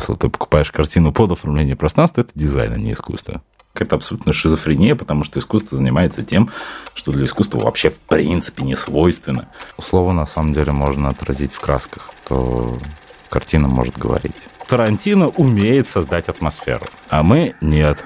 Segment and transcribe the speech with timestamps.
[0.00, 0.18] смысл.
[0.18, 3.42] Ты покупаешь картину под оформление пространства, это дизайн, а не искусство.
[3.74, 6.50] Это абсолютно шизофрения, потому что искусство занимается тем,
[6.94, 9.48] что для искусства вообще в принципе не свойственно.
[9.80, 12.76] Слово на самом деле можно отразить в красках, то
[13.28, 14.48] картина может говорить.
[14.66, 18.02] Тарантино умеет создать атмосферу, а мы нет.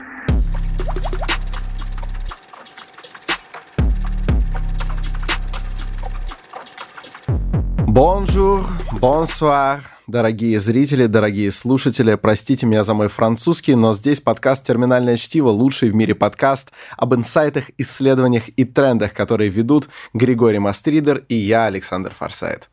[7.87, 8.67] Bonjour,
[9.01, 9.83] bonsoir,
[10.13, 12.15] дорогие зрители, дорогие слушатели.
[12.17, 17.15] Простите меня за мой французский, но здесь подкаст «Терминальное чтиво», лучший в мире подкаст об
[17.15, 22.69] инсайтах, исследованиях и трендах, которые ведут Григорий Мастридер и я, Александр Форсайт.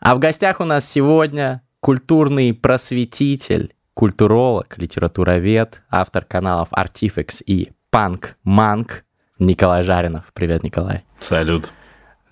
[0.00, 8.36] А в гостях у нас сегодня культурный просветитель, культуролог, литературовед, автор каналов Artifex и Панк
[8.44, 9.04] Манк
[9.38, 10.26] Николай Жаринов.
[10.34, 11.04] Привет, Николай.
[11.18, 11.72] Салют.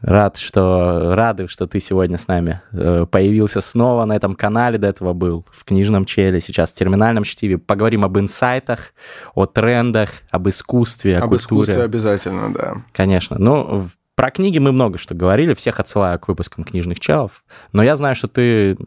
[0.02, 4.78] Рад, что рады, что ты сегодня с нами э, появился снова на этом канале.
[4.78, 7.58] До этого был в книжном челе, сейчас в терминальном чтиве.
[7.58, 8.94] Поговорим об инсайтах,
[9.34, 11.62] о трендах, об искусстве, об о культуре.
[11.62, 12.74] искусстве обязательно, да.
[12.92, 13.36] Конечно.
[13.38, 13.84] Ну,
[14.14, 17.44] про книги мы много что говорили, всех отсылаю к выпускам книжных челов.
[17.72, 18.78] Но я знаю, что ты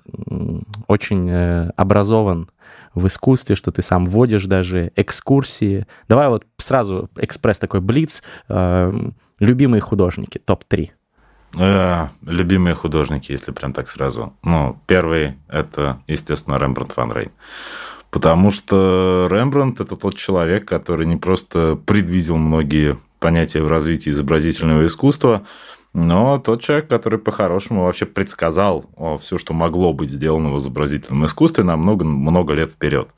[0.88, 2.50] очень э, образован
[2.96, 5.86] в искусстве, что ты сам вводишь даже экскурсии.
[6.08, 8.24] Давай вот сразу экспресс такой блиц.
[8.50, 8.92] Э,
[9.40, 10.90] любимые художники, топ-3.
[11.58, 14.34] Э, любимые художники, если прям так сразу.
[14.44, 17.32] Ну, первый– это, естественно, Рембрандт Ван Рейн.
[18.10, 24.86] Потому что Рембрандт– это тот человек, который не просто предвидел многие понятия в развитии изобразительного
[24.86, 25.46] искусства,
[25.94, 28.86] но тот человек, который по-хорошему вообще предсказал
[29.20, 33.10] все, что могло быть сделано в изобразительном искусстве на много-много лет вперед.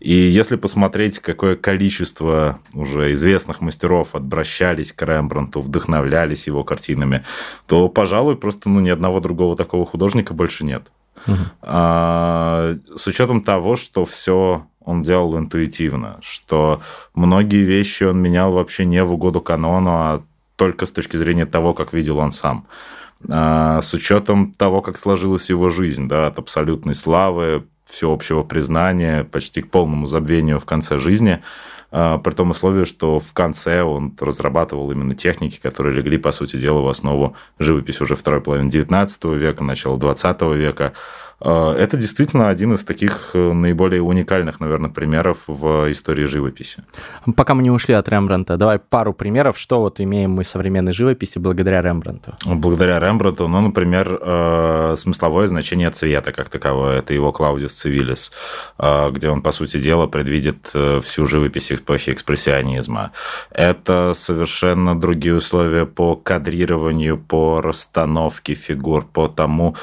[0.00, 7.24] И если посмотреть, какое количество уже известных мастеров обращались к Рембрандту, вдохновлялись его картинами,
[7.66, 10.82] то, пожалуй, просто ну, ни одного другого такого художника больше нет.
[11.26, 11.36] Угу.
[11.62, 16.80] А, с учетом того, что все он делал интуитивно, что
[17.14, 20.22] многие вещи он менял вообще не в угоду канону, а
[20.60, 22.66] только с точки зрения того, как видел он сам.
[23.30, 29.62] А, с учетом того, как сложилась его жизнь, да, от абсолютной славы, всеобщего признания, почти
[29.62, 31.40] к полному забвению в конце жизни,
[31.90, 36.56] а, при том условии, что в конце он разрабатывал именно техники, которые легли, по сути
[36.56, 40.92] дела, в основу живописи уже второй половины XIX века, начала XX века.
[41.40, 46.84] А, это действительно один из таких э, наиболее уникальных, наверное, примеров в истории живописи.
[47.36, 51.38] Пока мы не ушли от Рембранта, давай пару примеров, что вот имеем мы современной живописи
[51.38, 52.34] благодаря Рембранту.
[52.46, 58.32] Благодаря Рембранту, ну, например, э, смысловое значение цвета как таковое, это его Клаудиус Цивилис,
[58.78, 60.72] э, где он, по сути дела, предвидит
[61.02, 63.12] всю живопись эпохи экспрессионизма.
[63.50, 69.76] Это совершенно другие условия по кадрированию, по расстановке фигур, по тому,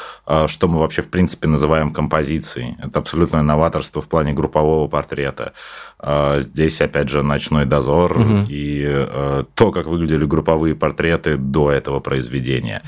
[0.48, 2.76] что мы вообще, в принципе, принципе, называем композицией.
[2.84, 5.54] Это абсолютное новаторство в плане группового портрета.
[6.00, 8.46] А, здесь, опять же, «Ночной дозор» угу.
[8.50, 12.82] и э, то, как выглядели групповые портреты до этого произведения.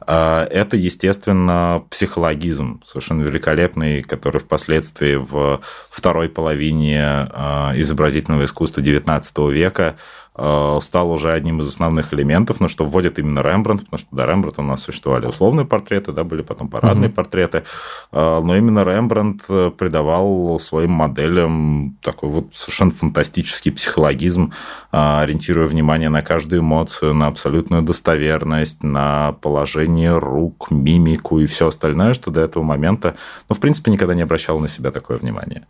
[0.00, 5.60] А, это, естественно, психологизм, совершенно великолепный, который впоследствии в
[5.90, 9.96] второй половине а, изобразительного искусства XIX века
[10.36, 14.62] стал уже одним из основных элементов, но что вводит именно Рембрандт, потому что до Рембрандта
[14.62, 17.14] у нас существовали условные портреты, да, были потом парадные угу.
[17.14, 17.62] портреты,
[18.10, 24.52] э, но именно Рембрандт э, придавал своим моделям такой вот совершенно фантастический психологизм,
[24.90, 32.12] ориентируя внимание на каждую эмоцию, на абсолютную достоверность, на положение рук, мимику и все остальное,
[32.12, 33.14] что до этого момента,
[33.48, 35.66] ну, в принципе, никогда не обращал на себя такое внимание.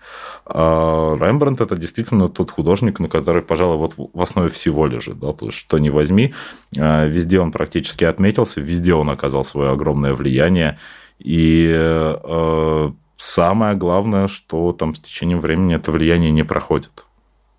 [0.47, 5.47] Рембрандт– это действительно тот художник, на который, пожалуй, вот в основе всего лежит, да, то
[5.47, 6.35] есть что не возьми,
[6.79, 10.79] а, везде он практически отметился, везде он оказал свое огромное влияние,
[11.19, 17.05] и э, самое главное, что там с течением времени это влияние не проходит.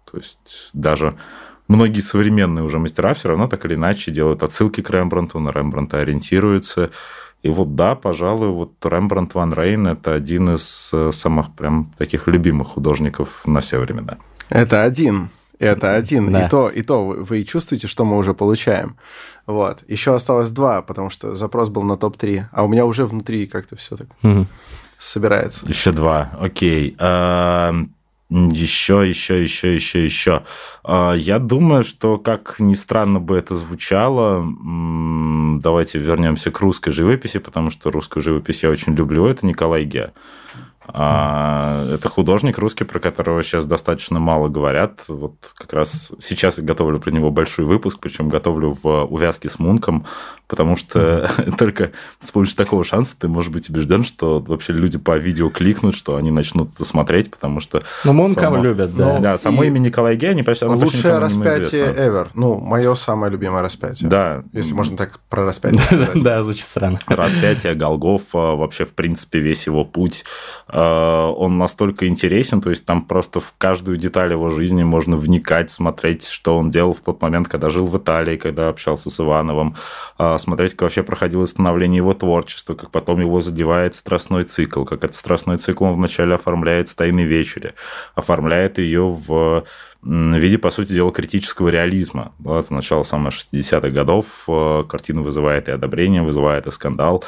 [0.10, 1.18] То есть даже
[1.68, 6.00] многие современные уже мастера все равно так или иначе делают отсылки к Рембрандту, на Рембрандта
[6.00, 6.92] ориентируются.
[7.44, 12.28] И вот да, пожалуй, вот Рембрандт Ван Рейн– это один из э, самых прям таких
[12.28, 14.18] любимых художников на все времена.
[14.50, 15.30] Это один.
[15.60, 16.32] Это один.
[16.32, 16.46] Да.
[16.46, 18.98] И то, и то вы чувствуете, что мы уже получаем.
[19.46, 19.84] Вот.
[19.88, 22.46] Еще осталось два, потому что запрос был на топ-3.
[22.52, 24.46] А у меня уже внутри как-то все так угу.
[24.98, 25.68] собирается.
[25.68, 26.32] Еще два.
[26.40, 26.96] Окей.
[28.32, 30.44] Еще, еще, еще, еще, еще.
[30.88, 34.44] Я думаю, что, как ни странно бы это звучало,
[35.62, 39.28] давайте вернемся к русской живописи, потому что русскую живопись я очень люблю.
[39.28, 40.12] Это Николай Ге.
[40.88, 45.04] А, это художник русский, про которого сейчас достаточно мало говорят.
[45.08, 49.60] Вот как раз сейчас я готовлю про него большой выпуск, причем готовлю в увязке с
[49.60, 50.06] Мунком,
[50.48, 55.18] потому что только с помощью такого шанса ты можешь быть убежден, что вообще люди по
[55.18, 57.82] видео кликнут, что они начнут это смотреть, потому что...
[58.04, 58.64] Ну, Мунка само...
[58.64, 59.16] любят, да.
[59.16, 59.68] Ну, да, само и...
[59.68, 60.66] имя Николай Гей, они почти...
[60.66, 62.30] Лучшее распятие ever.
[62.34, 64.10] Ну, мое самое любимое распятие.
[64.10, 64.44] Да.
[64.54, 66.24] Если можно так про распятие сказать.
[66.24, 67.00] Да, звучит странно.
[67.08, 70.26] Распятие, Голгофа, вообще, в принципе, весь его путь
[70.78, 76.28] он настолько интересен, то есть там просто в каждую деталь его жизни можно вникать, смотреть,
[76.28, 79.76] что он делал в тот момент, когда жил в Италии, когда общался с Ивановым,
[80.20, 85.04] э, смотреть, как вообще проходило становление его творчества, как потом его задевает страстной цикл, как
[85.04, 87.76] этот страстной цикл он вначале оформляет в «Тайной вечере»,
[88.16, 89.64] оформляет ее в
[90.04, 92.34] виде, по сути дела, критического реализма.
[92.44, 94.44] Это начало самых 60-х годов.
[94.48, 97.24] Э, картина вызывает и одобрение, вызывает и скандал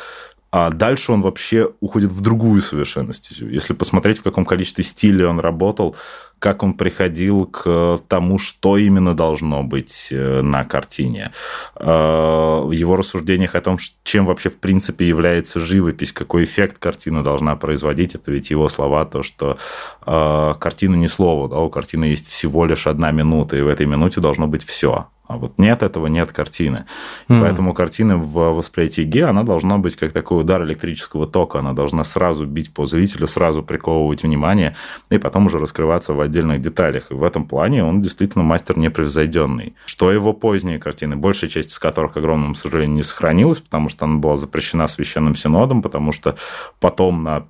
[0.51, 3.49] а дальше он вообще уходит в другую совершенно стезю.
[3.49, 5.95] Если посмотреть, в каком количестве стилей он работал,
[6.39, 11.31] как он приходил к тому, что именно должно быть э, на картине.
[11.75, 17.23] Э, в его рассуждениях о том, чем вообще в принципе является живопись, какой эффект картина
[17.23, 19.57] должна производить, это ведь его слова, то, что
[20.05, 23.87] э, картина не слово, да, у картины есть всего лишь одна минута, и в этой
[23.87, 25.07] минуте должно быть все.
[25.27, 26.85] А вот нет этого, нет картины.
[27.27, 27.41] Mm.
[27.41, 31.59] Поэтому картина в восприятии Ге, она должна быть как такой удар электрического тока.
[31.59, 34.75] Она должна сразу бить по зрителю, сразу приковывать внимание,
[35.09, 37.11] и потом уже раскрываться в отдельных деталях.
[37.11, 39.75] И в этом плане он действительно мастер непревзойденный.
[39.85, 44.05] Что его поздние картины, большая часть из которых, к огромному сожалению, не сохранилась, потому что
[44.05, 46.37] она была запрещена священным синодом, потому что
[46.79, 47.47] потом на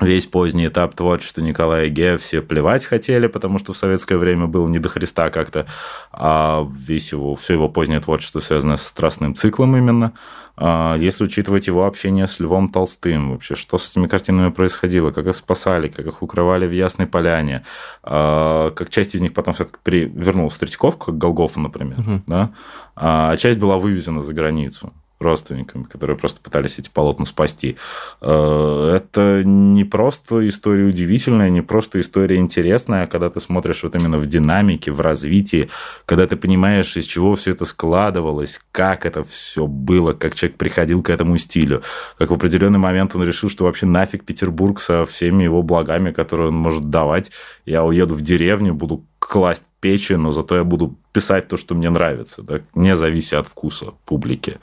[0.00, 4.68] весь поздний этап творчества Николая Гея все плевать хотели, потому что в советское время было
[4.68, 5.66] не до Христа как-то,
[6.12, 10.12] а весь его, все его позднее творчество связано с страстным циклом именно.
[10.60, 15.28] А если учитывать его общение с Львом Толстым, вообще, что с этими картинами происходило, как
[15.28, 17.64] их спасали, как их укрывали в Ясной Поляне,
[18.02, 22.22] а, как часть из них потом все-таки вернулась в Третьяковку, как Голгофа, например, угу.
[22.26, 22.50] да?
[22.96, 27.76] а часть была вывезена за границу родственниками, которые просто пытались эти полотна спасти.
[28.20, 33.94] Э, это не просто история удивительная, не просто история интересная, а когда ты смотришь вот
[33.96, 35.70] именно в динамике, в развитии,
[36.04, 41.02] когда ты понимаешь, из чего все это складывалось, как это все было, как человек приходил
[41.02, 41.82] к этому стилю,
[42.16, 46.48] как в определенный момент он решил, что вообще нафиг Петербург со всеми его благами, которые
[46.48, 47.30] он может давать,
[47.66, 51.90] я уеду в деревню, буду класть печи, но зато я буду писать то, что мне
[51.90, 54.58] нравится, да, не завися от вкуса публики.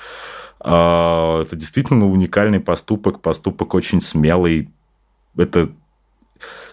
[0.68, 4.70] А, это действительно уникальный поступок, поступок очень смелый.
[5.38, 5.70] Это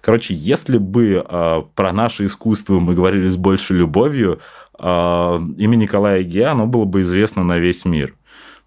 [0.01, 4.41] Короче, если бы э, про наше искусство мы говорили с большей любовью,
[4.77, 8.17] э, имя Николая Геа, оно было бы известно на весь мир.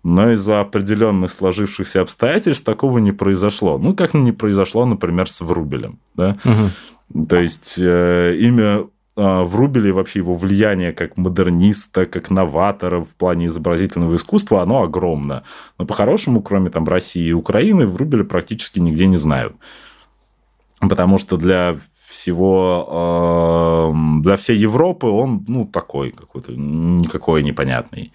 [0.03, 3.77] Но из-за определенных сложившихся обстоятельств такого не произошло.
[3.77, 5.99] Ну, как не произошло, например, с Врубелем.
[6.13, 6.37] Да?
[6.45, 7.25] Угу.
[7.25, 13.13] То есть, э, имя а, в Рубеле вообще его влияние как модерниста, как новатора в
[13.15, 15.43] плане изобразительного искусства, оно огромно.
[15.77, 19.55] Но по-хорошему, кроме там России и Украины, в Рубеле практически нигде не знают.
[20.81, 28.13] Потому что для всего, для всей Европы он, ну, такой какой-то, никакой непонятный.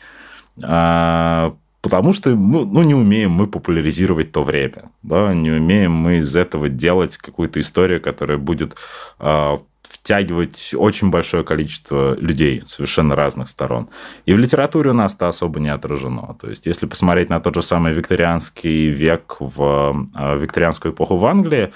[0.62, 4.90] А, потому что ну, ну, не умеем мы популяризировать то время.
[5.02, 5.34] Да?
[5.34, 8.76] Не умеем мы из этого делать какую-то историю, которая будет
[9.18, 9.58] а,
[9.90, 13.88] втягивать очень большое количество людей совершенно разных сторон.
[14.24, 16.36] И в литературе у нас это особо не отражено.
[16.40, 21.26] То есть, если посмотреть на тот же самый викторианский век в э, викторианскую эпоху в
[21.26, 21.72] Англии,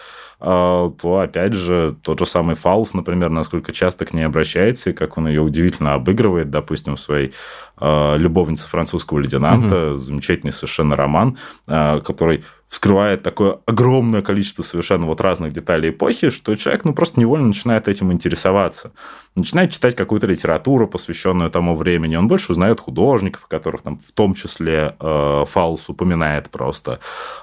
[0.47, 4.93] а, то, опять же, тот же самый Фаус, например, насколько часто к ней обращается, и
[4.93, 7.33] как он ее удивительно обыгрывает, допустим, в своей
[7.79, 9.97] а, «Любовнице французского лейтенанта», угу.
[9.97, 12.45] замечательный совершенно роман, который
[12.75, 17.87] вскрывает такое огромное количество совершенно вот разных деталей эпохи, что человек ну, просто невольно начинает
[17.87, 18.91] этим интересоваться.
[19.37, 22.17] Начинает читать какую-то литературу, посвященную тому времени.
[22.17, 26.99] Он больше узнает художников, которых там в том числе э, Фаус упоминает просто.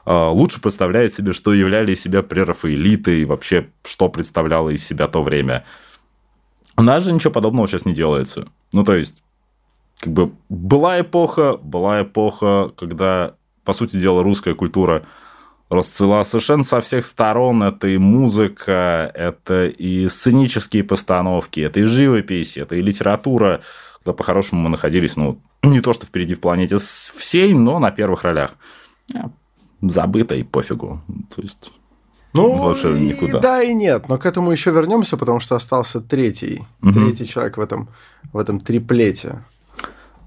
[0.05, 5.07] Э, лучше представляет себе, что являли из себя прерафаэлиты и вообще, что представляло из себя
[5.07, 5.63] то время.
[6.75, 8.50] У нас же ничего подобного сейчас не делается.
[8.73, 9.23] Ну, то есть,
[10.01, 15.03] как бы была эпоха, была эпоха, когда по сути дела, русская культура
[15.71, 17.63] расцвела совершенно со всех сторон.
[17.63, 23.61] Это и музыка, это и сценические постановки, это и живопись, это и литература,
[23.99, 28.23] когда по-хорошему мы находились, ну, не то что впереди в планете всей, но на первых
[28.23, 28.51] ролях.
[29.15, 29.31] А,
[29.81, 31.01] забыто и пофигу.
[31.33, 31.71] То есть...
[32.33, 33.39] Ну, вообще никуда.
[33.39, 36.93] И да, и нет, но к этому еще вернемся, потому что остался третий, угу.
[36.93, 37.89] третий человек в этом,
[38.31, 39.43] в этом триплете.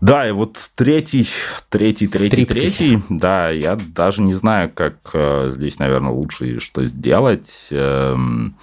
[0.04, 1.26] Да, и вот третий,
[1.70, 7.68] третий, третий, третий, да, я даже не знаю, как э, здесь, наверное, лучше что сделать.
[7.70, 8.54] Эм,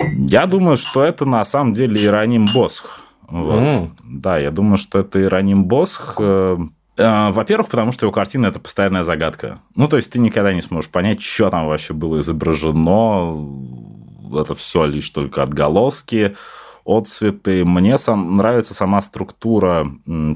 [0.00, 3.00] я думаю, что это на самом деле Ираним Босх.
[3.28, 3.60] Вот.
[3.60, 3.90] Mm.
[4.04, 6.14] Да, я думаю, что это Ираним Босх.
[6.20, 6.56] Э,
[6.96, 9.58] э, во-первых, потому что его картина– это постоянная загадка.
[9.74, 13.46] Ну, то есть, ты никогда не сможешь понять, что там вообще было изображено.
[14.32, 16.34] Это все лишь только отголоски
[16.86, 17.64] отцветы.
[17.64, 19.88] Мне сам, нравится сама структура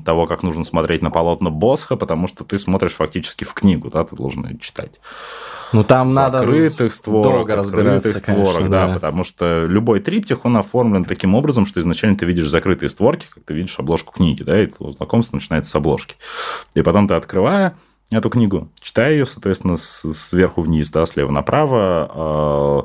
[0.04, 4.04] того, как нужно смотреть на полотна Босха, потому что ты смотришь фактически в книгу, да,
[4.04, 5.00] ты должен ее читать.
[5.72, 6.40] Ну, там С надо
[6.92, 11.64] створок, долго открытых створок, конечно, да, да, потому что любой триптих, он оформлен таким образом,
[11.64, 15.70] что изначально ты видишь закрытые створки, как ты видишь обложку книги, да, и знакомство начинается
[15.70, 16.16] с обложки.
[16.74, 17.76] И потом ты, открывая
[18.10, 22.82] эту книгу, читая ее, соответственно, сверху вниз, да, слева направо, а,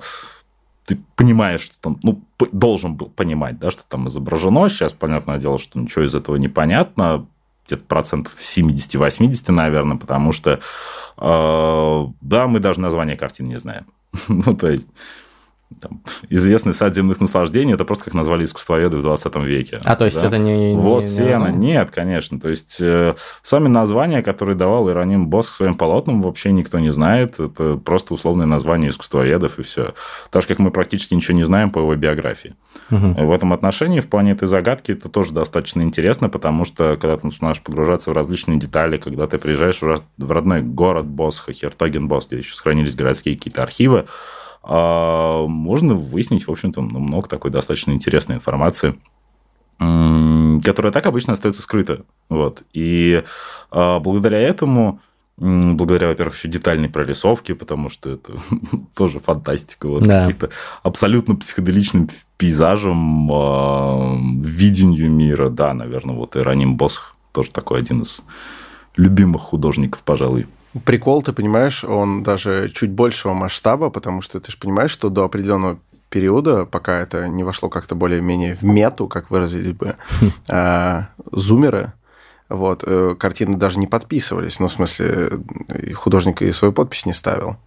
[0.85, 4.69] ты понимаешь, что там, ну, должен был понимать, да, что там изображено.
[4.69, 7.27] Сейчас, понятное дело, что ничего из этого не понятно.
[7.65, 10.59] Где-то процентов 70-80, наверное, потому что,
[11.17, 13.87] э, да, мы даже название картин не знаем.
[14.27, 14.91] ну, то есть,
[15.79, 19.81] там, известный сад земных наслаждений, это просто как назвали искусствоведы в 20 веке.
[19.83, 20.27] А, то есть да?
[20.27, 20.75] это не...
[20.75, 21.47] Вот не, сена.
[21.47, 22.39] Нет, конечно.
[22.39, 27.39] То есть, э, сами названия, которые давал Ироним Боск своим полотнам, вообще никто не знает.
[27.39, 29.93] Это просто условное название искусствоведов, и все.
[30.31, 32.55] Так же, как мы практически ничего не знаем по его биографии.
[32.91, 33.25] Угу.
[33.25, 37.25] В этом отношении, в плане этой загадки, это тоже достаточно интересно, потому что, когда ты
[37.27, 42.37] начинаешь погружаться в различные детали, когда ты приезжаешь в родной город Босха, Хертоген Боск, где
[42.37, 44.05] еще сохранились городские какие-то архивы,
[44.67, 48.95] можно выяснить, в общем-то, много такой достаточно интересной информации
[49.77, 52.05] которая так обычно остается скрыта.
[52.29, 52.63] Вот.
[52.73, 53.23] И
[53.71, 55.01] а, благодаря этому,
[55.37, 58.33] благодаря, во-первых, еще детальной прорисовке, потому что это
[58.97, 60.25] тоже фантастика, вот да.
[60.25, 60.49] каких-то
[60.83, 68.23] абсолютно психоделичным пейзажем, а, видению мира, да, наверное, вот Ираним Босх тоже такой один из
[68.95, 70.47] любимых художников, пожалуй.
[70.83, 75.23] Прикол, ты понимаешь, он даже чуть большего масштаба, потому что ты же понимаешь, что до
[75.23, 75.79] определенного
[76.09, 79.95] периода, пока это не вошло как-то более-менее в мету, как выразились бы
[80.49, 81.93] а, зумеры,
[82.47, 84.59] вот, э, картины даже не подписывались.
[84.59, 85.29] Ну, в смысле,
[85.95, 87.57] художник и свою подпись не ставил.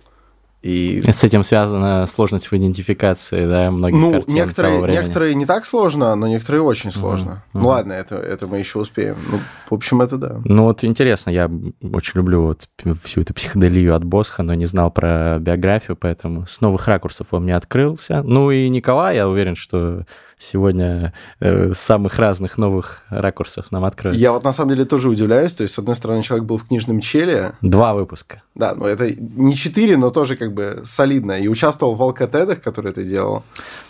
[0.63, 1.01] И...
[1.07, 6.15] С этим связана сложность в идентификации, да, многих ну, картин некоторые, некоторые не так сложно,
[6.17, 7.45] но некоторые очень сложно.
[7.53, 7.61] Mm-hmm.
[7.61, 9.17] Ну ладно, это, это мы еще успеем.
[9.31, 9.39] Ну,
[9.71, 10.41] в общем, это да.
[10.45, 11.49] Ну вот интересно, я
[11.95, 12.69] очень люблю вот
[13.03, 17.45] всю эту психоделию от Босха, но не знал про биографию, поэтому с новых ракурсов он
[17.45, 18.23] мне открылся.
[18.25, 20.07] Ну и Николай, я уверен, что
[20.39, 24.21] сегодня э, самых разных новых ракурсов нам откроется.
[24.21, 25.55] Я вот на самом деле тоже удивляюсь.
[25.55, 27.53] То есть, с одной стороны, человек был в книжном челе.
[27.61, 28.43] Два выпуска.
[28.55, 31.33] Да, ну это не четыре, но тоже как бы солидно.
[31.33, 33.45] И участвовал в алкотедах, которые ты делал.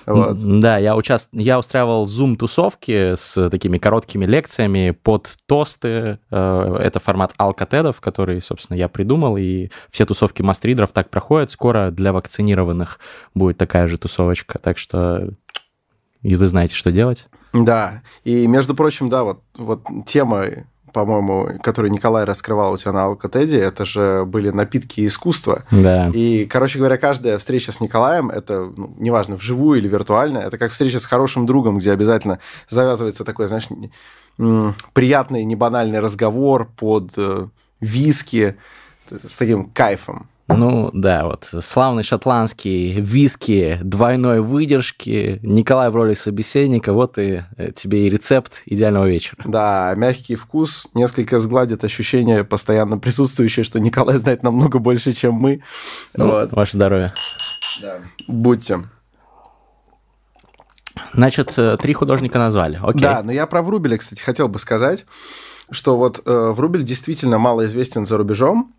[0.07, 0.39] Вот.
[0.61, 1.29] Да, я, участ...
[1.33, 6.19] я устраивал зум-тусовки с такими короткими лекциями под тосты.
[6.31, 9.37] Э, это формат алкотедов, который, собственно, я придумал.
[9.37, 11.51] И все тусовки мастридеров так проходят.
[11.51, 12.99] Скоро для вакцинированных
[13.35, 14.59] будет такая же тусовочка.
[14.59, 15.29] Так что
[16.23, 17.27] и вы знаете, что делать.
[17.53, 20.45] Да, и, между прочим, да, вот, вот тема
[20.93, 25.63] по-моему, которую Николай раскрывал у тебя на Алкотеде, это же были напитки искусства.
[25.71, 26.11] Да.
[26.13, 30.73] И, короче говоря, каждая встреча с Николаем, это, ну, неважно, вживую или виртуально, это как
[30.73, 33.69] встреча с хорошим другом, где обязательно завязывается такой, знаешь,
[34.93, 37.49] приятный, небанальный разговор под э,
[37.81, 38.57] виски
[39.11, 40.29] с таким кайфом.
[40.49, 47.73] Ну, да, вот славный шотландский виски двойной выдержки, Николай в роли собеседника, вот и э,
[47.73, 49.43] тебе и рецепт идеального вечера.
[49.45, 55.63] Да, мягкий вкус несколько сгладит ощущение постоянно присутствующее, что Николай знает намного больше, чем мы.
[56.17, 56.53] Ну, вот.
[56.53, 57.13] Ваше здоровье.
[57.83, 57.99] Да.
[58.27, 58.81] Будьте.
[61.13, 62.81] Значит, э, три художника назвали.
[62.83, 63.03] Окей.
[63.03, 65.05] Да, но я про Врубеля, кстати, хотел бы сказать,
[65.71, 68.75] что вот э, Врубель действительно мало известен за рубежом,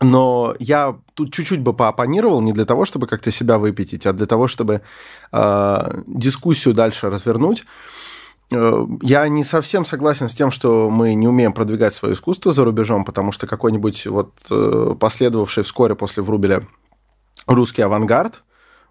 [0.00, 4.26] но я тут чуть-чуть бы поопонировал не для того, чтобы как-то себя выпятить, а для
[4.26, 4.82] того, чтобы
[5.32, 7.64] э, дискуссию дальше развернуть.
[8.50, 12.64] Э, я не совсем согласен с тем, что мы не умеем продвигать свое искусство за
[12.64, 16.66] рубежом, потому что какой-нибудь вот э, последовавший вскоре после Врубеля
[17.46, 18.42] русский авангард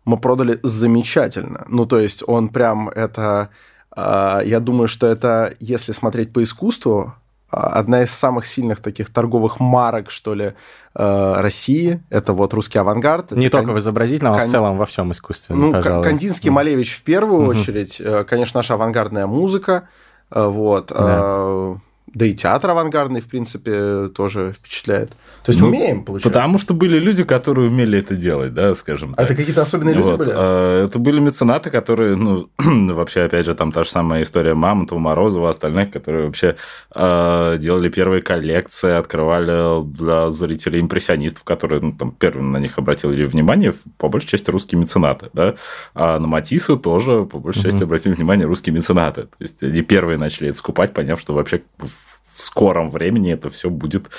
[0.06, 1.66] мы продали замечательно.
[1.68, 3.50] Ну, то есть он прям это...
[3.96, 7.14] Э, я думаю, что это, если смотреть по искусству,
[7.52, 10.54] одна из самых сильных таких торговых марок, что ли,
[10.96, 12.02] э, России.
[12.10, 13.32] Это вот русский авангард.
[13.32, 13.76] Не это только кон...
[13.76, 14.42] в изобразительном, кон...
[14.42, 15.56] а в целом во всем искусстве.
[15.56, 16.04] Ну, пожалуй.
[16.04, 17.52] Кандинский, Малевич в первую угу.
[17.52, 18.00] очередь.
[18.00, 19.90] Э, конечно, наша авангардная музыка.
[20.32, 20.88] Э, вот.
[20.88, 21.76] Да.
[22.14, 25.12] Да и театр авангардный, в принципе, тоже впечатляет.
[25.44, 26.30] То есть ну, умеем, получается.
[26.30, 29.20] Потому что были люди, которые умели это делать, да, скажем так.
[29.20, 30.20] А это какие-то особенные люди вот.
[30.20, 30.32] были?
[30.34, 35.00] А, это были меценаты, которые, ну, вообще, опять же, там та же самая история Мамонтова,
[35.00, 36.58] Морозова, остальных, которые вообще
[36.94, 43.26] э, делали первые коллекции, открывали для зрителей импрессионистов, которые, ну, там, первым на них обратили
[43.26, 45.56] внимание, по большей части русские меценаты, да.
[45.96, 49.24] А на Матисса тоже, по большей части, обратили внимание русские меценаты.
[49.24, 53.70] То есть они первые начали это скупать, поняв, что вообще в скором времени это все
[53.70, 54.10] будет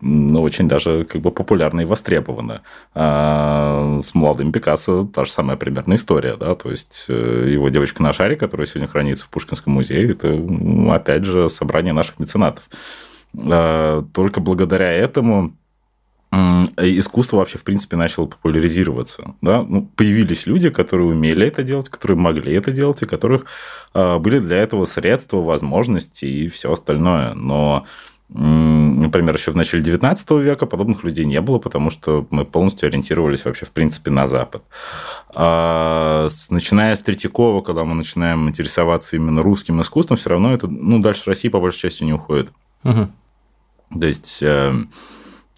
[0.00, 2.62] ну, очень даже как бы популярно и востребовано.
[2.94, 8.02] А с молодым Пикассо та же самая примерная история, да, то есть э, его девочка
[8.02, 10.40] на шаре, которая сегодня хранится в Пушкинском музее, это,
[10.94, 12.64] опять же, собрание наших меценатов.
[13.36, 15.54] А, только благодаря этому
[16.32, 19.34] искусство вообще, в принципе, начало популяризироваться.
[19.40, 19.62] Да?
[19.62, 23.46] Ну, появились люди, которые умели это делать, которые могли это делать, и которых
[23.94, 27.34] а, были для этого средства, возможности и все остальное.
[27.34, 27.84] Но
[28.32, 33.44] Например, еще в начале 19 века подобных людей не было, потому что мы полностью ориентировались
[33.44, 34.62] вообще, в принципе, на Запад.
[35.34, 41.00] А начиная с Третьякова, когда мы начинаем интересоваться именно русским искусством, все равно это ну,
[41.00, 42.52] дальше России по большей части не уходит.
[42.84, 43.08] Угу.
[43.98, 44.44] То есть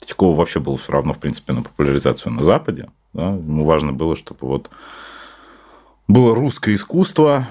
[0.02, 2.90] Третьякова вообще было все равно, в принципе, на популяризацию на Западе.
[3.12, 3.30] Да?
[3.30, 4.68] Ему важно было, чтобы вот
[6.08, 7.46] было русское искусство,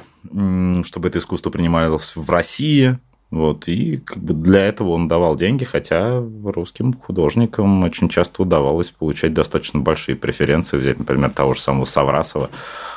[0.83, 2.99] чтобы это искусство принималось в России,
[3.31, 8.91] вот, и как бы для этого он давал деньги, хотя русским художникам очень часто удавалось
[8.91, 10.77] получать достаточно большие преференции.
[10.77, 12.49] Взять, например, того же самого Саврасова,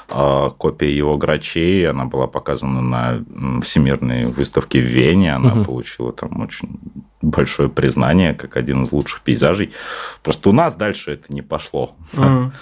[0.09, 5.65] а, копия его грачей, она была показана на всемирной выставке в Вене, она угу.
[5.67, 6.81] получила там очень
[7.25, 9.73] большое признание, как один из лучших пейзажей.
[10.23, 11.97] Просто у нас дальше это не пошло.
[12.13, 12.53] Угу.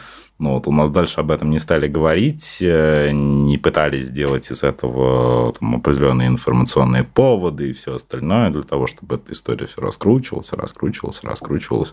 [0.42, 4.64] Ну, вот у нас дальше об этом не стали говорить, э, не пытались сделать из
[4.64, 10.52] этого там, определенные информационные поводы и все остальное для того, чтобы эта история все раскручивалась,
[10.52, 11.92] раскручивалась, раскручивалась.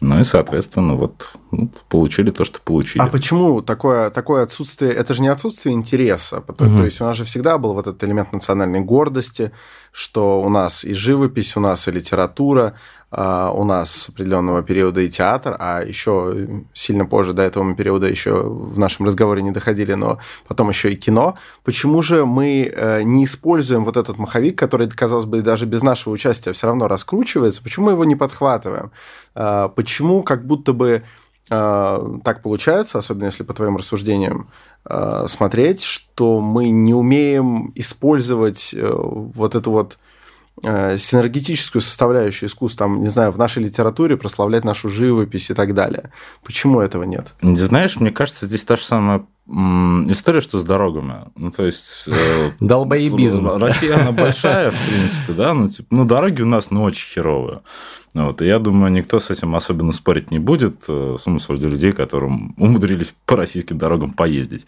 [0.00, 3.02] Ну и, соответственно, вот ну, получили то, что получили.
[3.02, 4.92] А почему такое, такое отсутствие?
[4.92, 6.38] Это же не отсутствие интереса.
[6.38, 6.54] Угу.
[6.54, 9.52] То есть у нас же всегда был вот этот элемент национальной гордости,
[9.92, 12.74] что у нас и живопись, у нас и литература,
[13.16, 18.08] а, у нас с определенного периода и театр, а еще сильно позже до этого периода
[18.08, 21.36] еще в нашем разговоре не доходили, но потом еще и кино.
[21.62, 26.12] Почему же мы э, не используем вот этот маховик, который, казалось бы, даже без нашего
[26.12, 27.62] участия все равно раскручивается?
[27.62, 28.90] Почему мы его не подхватываем?
[29.84, 31.02] Почему как будто бы
[31.50, 34.48] а, так получается, особенно если по твоим рассуждениям
[34.86, 39.96] а, смотреть, что мы не умеем использовать э, вот эту вот э,
[40.62, 46.12] синергетическую составляющую искусства, там, не знаю, в нашей литературе прославлять нашу живопись и так далее.
[46.42, 47.34] Почему этого нет?
[47.42, 51.26] Не знаешь, мне кажется, здесь та же самая история, что с дорогами.
[51.36, 52.04] Ну, то есть...
[52.06, 53.46] Э, Долбоебизм.
[53.56, 57.60] Россия, она большая, в принципе, да, ну, типа, ну, дороги у нас, ну, очень херовые.
[58.14, 61.68] Вот, и я думаю, никто с этим особенно спорить не будет, э, в смысле для
[61.68, 64.66] людей, которым умудрились по российским дорогам поездить.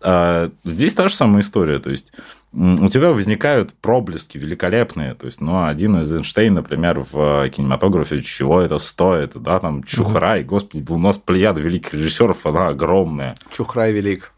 [0.00, 2.12] А здесь та же самая история, то есть
[2.52, 5.14] у тебя возникают проблески великолепные.
[5.14, 10.40] То есть, ну, один из Эйнштейн, например, в кинематографе, чего это стоит, да, там, Чухрай,
[10.40, 10.50] угу.
[10.50, 13.34] господи, у нас плеяда великих режиссеров, она огромная.
[13.50, 14.32] Чухрай велик.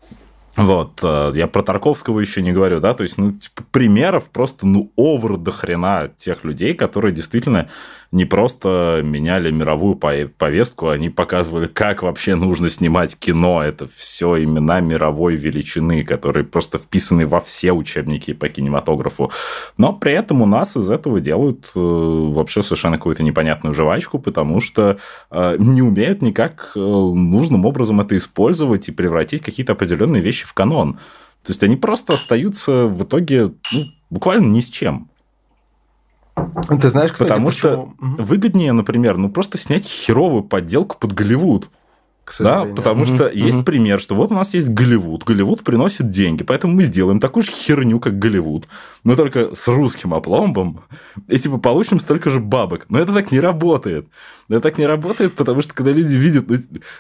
[0.59, 4.67] Вот, э, я про Тарковского еще не говорю, да, то есть, ну, типа, примеров просто,
[4.67, 7.69] ну, овер до хрена тех людей, которые действительно
[8.11, 13.63] не просто меняли мировую повестку, они показывали, как вообще нужно снимать кино.
[13.63, 19.31] Это все имена мировой величины, которые просто вписаны во все учебники по кинематографу.
[19.77, 24.63] Но при этом у нас из этого делают э, вообще совершенно какую-то непонятную жвачку, потому
[24.63, 24.97] что
[25.31, 30.55] э, не умеют никак э, нужным образом это использовать и превратить какие-то определенные вещи в
[30.55, 30.95] канон.
[31.43, 35.08] То есть они просто остаются в итоге ну, буквально ни с чем.
[36.81, 37.95] Ты знаешь, кстати, Потому почему?
[37.97, 41.69] что выгоднее, например, ну просто снять херовую подделку под Голливуд.
[42.41, 43.37] Да, потому что mm-hmm.
[43.37, 47.43] есть пример, что вот у нас есть Голливуд, Голливуд приносит деньги, поэтому мы сделаем такую
[47.43, 48.69] же херню, как Голливуд,
[49.05, 50.83] но только с русским опломбом,
[51.27, 52.87] и типа получим столько же бабок.
[52.89, 54.09] Но это так не работает.
[54.49, 56.57] Это так не работает, потому что когда люди видят, ну,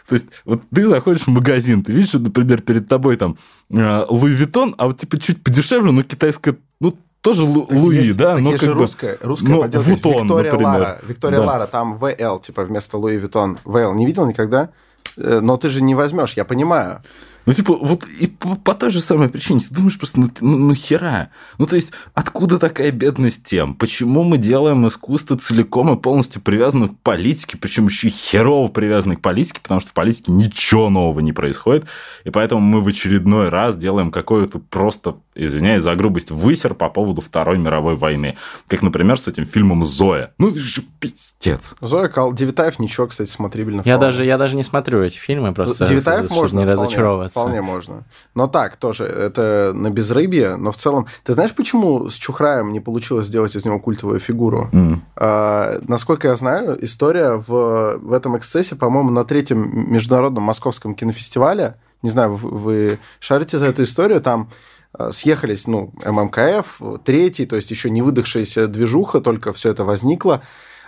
[0.08, 3.36] то есть вот ты заходишь в магазин, ты видишь, что, например, перед тобой там
[3.70, 8.16] э, Луи Виттон, а вот типа чуть подешевле, но китайская, ну тоже так Луи, есть,
[8.16, 8.34] да?
[8.34, 9.88] Так но есть как же бы, русская, русская но поделка.
[9.88, 10.66] Вутон, Виктория например.
[10.66, 10.98] Лара.
[11.02, 11.46] Виктория да.
[11.46, 13.58] Лара, там ВЛ, типа вместо Луи Виттон.
[13.64, 14.70] ВЛ не видел никогда?
[15.16, 17.02] Э, но ты же не возьмешь, я понимаю.
[17.46, 20.58] Ну, типа, вот и по, по той же самой причине, ты думаешь просто, ну, ну,
[20.58, 21.30] ну хера.
[21.58, 23.74] Ну, то есть, откуда такая бедность тем?
[23.74, 29.16] Почему мы делаем искусство целиком и полностью привязанным к политике, причем еще и херово привязанным
[29.16, 31.86] к политике, потому что в политике ничего нового не происходит,
[32.24, 37.20] и поэтому мы в очередной раз делаем какое-то просто извиняюсь за грубость, высер по поводу
[37.20, 38.36] Второй мировой войны.
[38.66, 40.32] Как, например, с этим фильмом «Зоя».
[40.38, 41.76] Ну, это же пиздец.
[41.80, 42.32] Зоя Кал...
[42.32, 43.82] Девитаев ничего, кстати, смотрибельно.
[43.84, 47.37] Я даже, я даже не смотрю эти фильмы, просто Девитаев можно, не разочаровываться.
[47.40, 48.04] Вполне можно.
[48.34, 51.06] Но так, тоже, это на безрыбье, но в целом...
[51.24, 54.68] Ты знаешь, почему с Чухраем не получилось сделать из него культовую фигуру?
[54.72, 55.02] М.
[55.16, 61.74] А, насколько я знаю, история в, в этом эксцессе, по-моему, на третьем международном московском кинофестивале,
[62.02, 64.50] не знаю, вы, вы шарите за эту историю, там
[64.98, 70.42] э, съехались, ну, ММКФ, третий, то есть еще не выдохшаяся движуха, только все это возникло.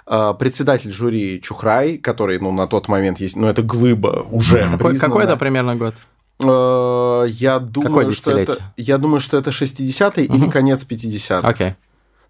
[0.06, 4.98] Э, Председатель жюри Чухрай, который, ну, на тот момент есть, ну, это глыба уже Какой,
[4.98, 5.94] какой это примерно год?
[6.40, 11.46] Э, Я думаю, что это, я думаю, что это 60-е или конец 50-х.
[11.46, 11.74] Окей.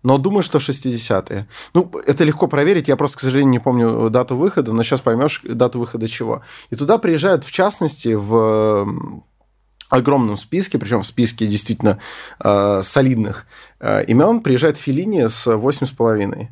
[0.03, 1.47] Но думаю, что 60-е.
[1.75, 2.89] Ну, это легко проверить.
[2.89, 6.43] Я просто, к сожалению, не помню дату выхода, но сейчас поймешь дату выхода чего.
[6.71, 9.23] И туда приезжают, в частности, в
[9.91, 11.99] огромном списке, причем в списке действительно
[12.43, 13.47] э, солидных
[13.81, 16.49] э, имен, приезжает Филини с 8,5.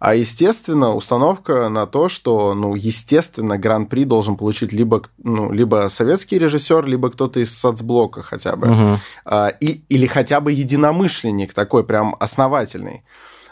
[0.00, 6.38] А, естественно, установка на то, что, ну, естественно, гран-при должен получить либо, ну, либо советский
[6.38, 8.66] режиссер, либо кто-то из соцблока хотя бы.
[8.68, 8.98] Мгм.
[9.26, 13.04] А, и, или хотя бы единомышленник такой прям основательный.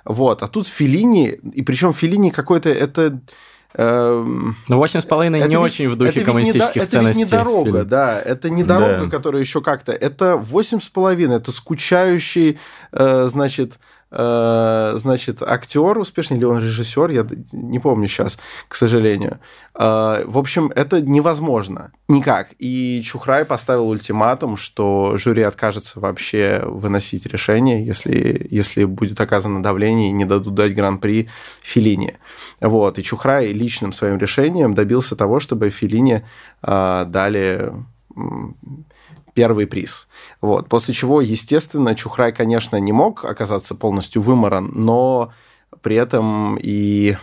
[0.06, 0.42] Вот.
[0.42, 3.20] А тут Филини, и причем Филини какой-то это...
[3.74, 6.80] эм, Ну, восемь с половиной это не ведь- очень в духе ведь не коммунистических Это
[6.82, 7.18] ведь ценностей.
[7.24, 7.88] не дорога, фильм.
[7.88, 8.20] да.
[8.22, 9.10] Это не дорога, Да.
[9.10, 9.92] которая еще как-то...
[9.92, 11.36] Это восемь с половиной.
[11.36, 12.58] Это скучающий,
[12.92, 13.78] э, значит,
[14.10, 19.38] значит, актер, успешный ли он режиссер, я не помню сейчас, к сожалению.
[19.74, 21.92] Э, в общем, это невозможно.
[22.08, 22.48] Никак.
[22.58, 30.08] И Чухрай поставил ультиматум, что жюри откажется вообще выносить решение, если, если будет оказано давление
[30.08, 31.28] и не дадут дать гран-при
[31.60, 32.18] Филине.
[32.60, 32.98] Вот.
[32.98, 36.26] И Чухрай личным своим решением добился того, чтобы Филине
[36.62, 37.72] э, дали
[39.38, 40.08] первый приз.
[40.40, 40.68] Вот.
[40.68, 45.32] После чего, естественно, Чухрай, конечно, не мог оказаться полностью выморан, но
[45.80, 47.16] при этом и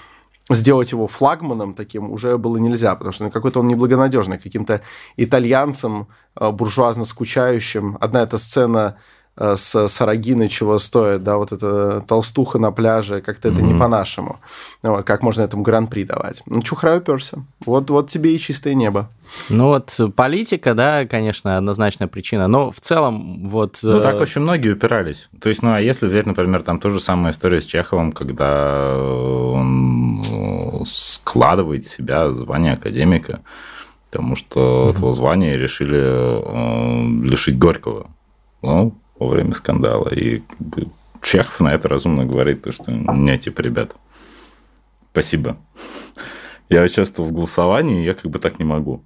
[0.49, 4.79] сделать его флагманом таким уже было нельзя, потому что ну, какой-то он неблагонадежный, каким-то
[5.17, 6.07] итальянцем,
[6.39, 7.97] э, буржуазно скучающим.
[7.99, 8.95] Одна эта сцена
[9.37, 14.37] с Сарагиной чего стоит, да, вот эта толстуха на пляже, как-то это не по-нашему.
[14.81, 16.41] Ну Вот, как можно этому гран-при давать?
[16.45, 17.37] Ну, Чухрай уперся.
[17.65, 19.09] Вот, вот тебе и чистое небо.
[19.49, 22.47] Ну, вот политика, да, конечно, однозначная причина.
[22.47, 23.79] Но в целом, вот...
[23.83, 25.29] Ну, э, так очень многие упирались.
[25.41, 28.95] То есть, ну, а если взять, например, там ту же самую историю с Чеховым, когда
[28.97, 33.41] он э, складывает в себя звание академика,
[34.11, 38.07] потому что этого звания решили э, лишить Горького
[38.65, 40.09] ну, во время скандала.
[40.09, 40.43] И
[41.21, 43.95] Чехов на это разумно говорит, то, что не, типа, ребят,
[45.11, 45.57] спасибо.
[46.69, 49.03] Я участвовал в голосовании, я как бы так не могу.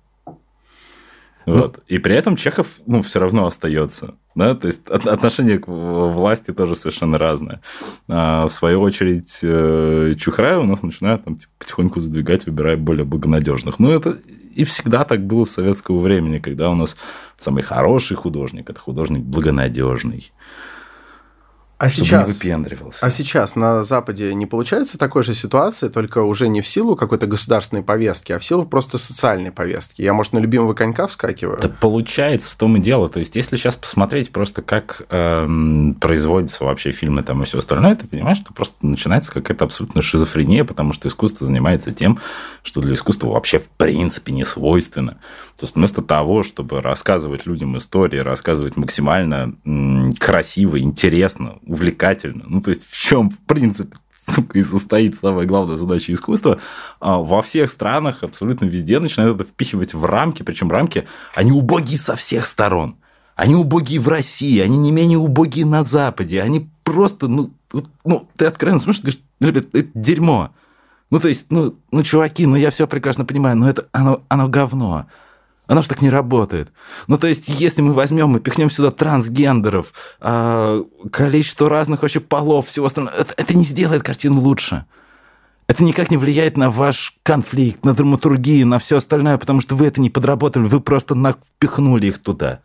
[1.54, 1.80] Вот.
[1.88, 4.16] И при этом Чехов, ну, все равно остается.
[4.36, 4.56] Да?
[4.56, 7.62] То есть от- отношение к власти тоже совершенно разное.
[8.08, 13.06] А в свою очередь, э, Чухрая у нас начинают там, типа, потихоньку задвигать, выбирая более
[13.06, 13.80] благонадежных.
[13.80, 14.18] Ну, это
[14.56, 16.96] и всегда так было с советского времени, когда у нас
[17.38, 20.32] самый хороший художник это художник благонадежный.
[21.80, 22.28] А Чтобы сейчас...
[22.28, 23.06] не выпендривался.
[23.06, 27.26] А сейчас на Западе не получается такой же ситуации, только уже не в силу какой-то
[27.26, 30.02] государственной повестки, а в силу просто социальной повестки.
[30.02, 31.58] Я, может, на любимого конька вскакиваю?
[31.62, 33.08] Да получается в том и дело.
[33.08, 37.96] То есть, если сейчас посмотреть просто, как эм, производятся вообще фильмы там и все остальное,
[37.96, 42.20] ты понимаешь, что просто начинается какая-то абсолютно шизофрения, потому что искусство занимается тем,
[42.62, 45.14] что для искусства вообще в принципе не свойственно.
[45.58, 52.62] То есть, вместо того, чтобы рассказывать людям истории, рассказывать максимально м, красиво, интересно, увлекательно, ну,
[52.62, 53.96] то есть, в чем, в принципе,
[54.28, 56.60] сука, и состоит самая главная задача искусства,
[57.00, 61.98] а, во всех странах, абсолютно везде начинают это впихивать в рамки, причем рамки, они убогие
[61.98, 62.98] со всех сторон.
[63.36, 67.54] Они убогие в России, они не менее убогие на Западе, они просто, ну,
[68.04, 70.52] ну ты откровенно смотришь, ты говоришь, ребят, это дерьмо.
[71.10, 74.48] Ну, то есть, ну, ну, чуваки, ну, я все прекрасно понимаю, но это, оно, оно
[74.50, 75.08] говно.
[75.70, 76.70] Оно же так не работает.
[77.06, 82.68] Ну, то есть, если мы возьмем и пихнем сюда трансгендеров, а, количество разных вообще полов,
[82.68, 84.86] всего остального, это, это не сделает картину лучше.
[85.68, 89.86] Это никак не влияет на ваш конфликт, на драматургию, на все остальное, потому что вы
[89.86, 92.62] это не подработали, вы просто напихнули их туда.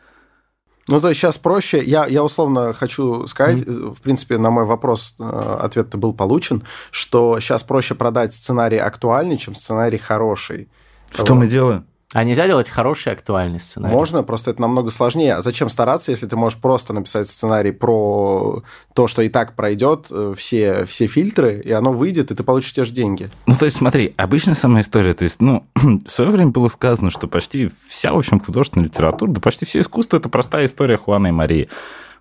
[0.88, 1.84] Ну, то есть сейчас проще.
[1.84, 7.38] Я, я условно хочу сказать, в принципе, на мой вопрос э, ответ-то был получен, что
[7.38, 10.70] сейчас проще продать сценарий актуальный, чем сценарий хороший.
[11.10, 11.84] В том и дело.
[12.14, 13.92] А нельзя делать хороший актуальный сценарий?
[13.92, 15.34] Можно, просто это намного сложнее.
[15.34, 18.62] А зачем стараться, если ты можешь просто написать сценарий про
[18.94, 22.72] то, что и так пройдет э, все, все фильтры, и оно выйдет, и ты получишь
[22.72, 23.30] те же деньги.
[23.48, 25.12] Ну, то есть, смотри, обычная самая история.
[25.14, 29.32] То есть, ну, в свое время было сказано, что почти вся, в общем, художественная литература,
[29.32, 31.68] да почти все искусство– это простая история Хуана и Марии.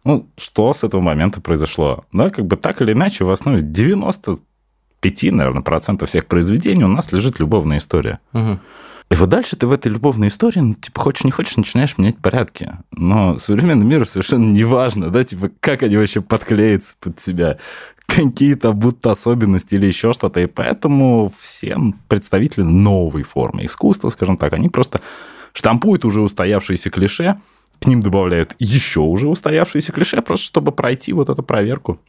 [0.04, 2.04] Ну, что с этого момента произошло?
[2.12, 7.12] Да, как бы так или иначе, в основе 95, наверное, процентов всех произведений у нас
[7.12, 8.20] лежит любовная история.
[8.32, 8.60] Мгм.
[9.10, 12.18] И вот дальше ты в этой любовной истории, ну, типа, хочешь не хочешь, начинаешь менять
[12.18, 12.72] порядки.
[12.92, 17.58] Но современный мир совершенно не важно, да, типа, как они вообще подклеятся под себя,
[18.08, 20.40] какие-то будто особенности или еще что-то.
[20.40, 25.02] И поэтому всем представители новой формы искусства, скажем так, они просто
[25.54, 27.40] штампуют уже устоявшиеся клише,
[27.80, 32.00] к ним добавляют еще уже устоявшиеся клише, просто чтобы пройти вот эту проверку.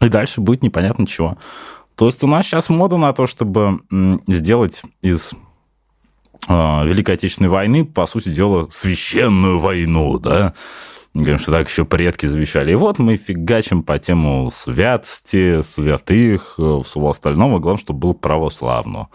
[0.00, 1.38] И дальше будет непонятно чего.
[1.94, 3.80] То есть у нас сейчас мода на то, чтобы
[4.28, 5.32] сделать из
[6.46, 10.54] Великой Отечественной войны, по сути дела, священную войну, да,
[11.14, 12.72] говорим, что так еще предки завещали.
[12.72, 17.58] И вот мы фигачим по тему святости, святых, э, всего остального.
[17.58, 19.08] Главное, чтобы было православно.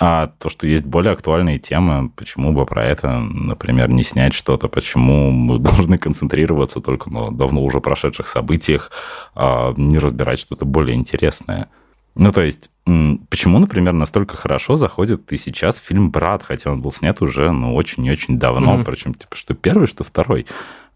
[0.00, 4.68] А то, что есть более актуальные темы, почему бы про это, например, не снять что-то,
[4.68, 8.90] почему мы должны концентрироваться только на давно уже прошедших событиях,
[9.34, 11.68] а не разбирать что-то более интересное.
[12.14, 16.92] Ну, то есть, почему, например, настолько хорошо заходит и сейчас фильм «Брат», хотя он был
[16.92, 18.84] снят уже, ну, очень и очень давно, Мгм.
[18.84, 20.46] причем, типа, что первый, что второй.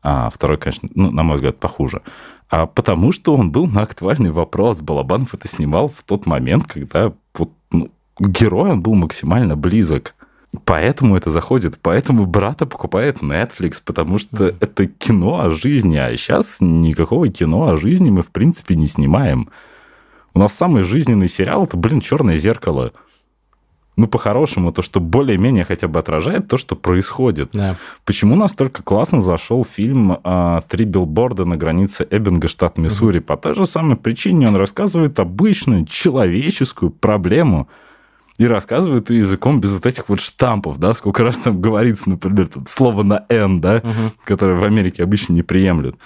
[0.03, 2.03] А второй, конечно, ну, на мой взгляд, похуже.
[2.51, 4.81] А потому что он был на актуальный вопрос.
[4.81, 10.15] Балабанов это снимал в тот момент, когда вот, ну, герой он был максимально близок.
[10.65, 16.59] Поэтому это заходит, поэтому брата покупает Netflix, потому что это кино о жизни, а сейчас
[16.61, 19.51] никакого кино о жизни мы, в принципе, не снимаем.
[20.39, 22.93] У нас самый жизненный сериал это, блин, черное зеркало.
[23.97, 27.49] Ну, по-хорошему, то, что более-менее хотя бы отражает то, что происходит.
[27.53, 27.75] Да.
[28.05, 33.19] Почему настолько классно зашел фильм а, «Три билборда на границе Эббинга, штат Миссури»?
[33.19, 37.67] По той же самой причине он рассказывает обычную человеческую проблему
[38.39, 42.47] и рассказывает ее языком без вот этих вот штампов, да, сколько раз там говорится, например,
[42.47, 43.83] там, слово на «н», да,
[44.25, 45.97] которое в Америке обычно не приемлют.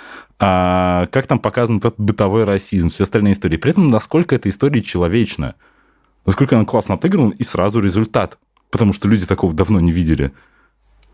[0.41, 3.59] А как там показан этот бытовой расизм, все остальные истории.
[3.59, 5.55] При этом насколько эта история человечна,
[6.27, 8.39] насколько она классно отыграна, и сразу результат.
[8.71, 10.33] Потому что люди такого давно не видели.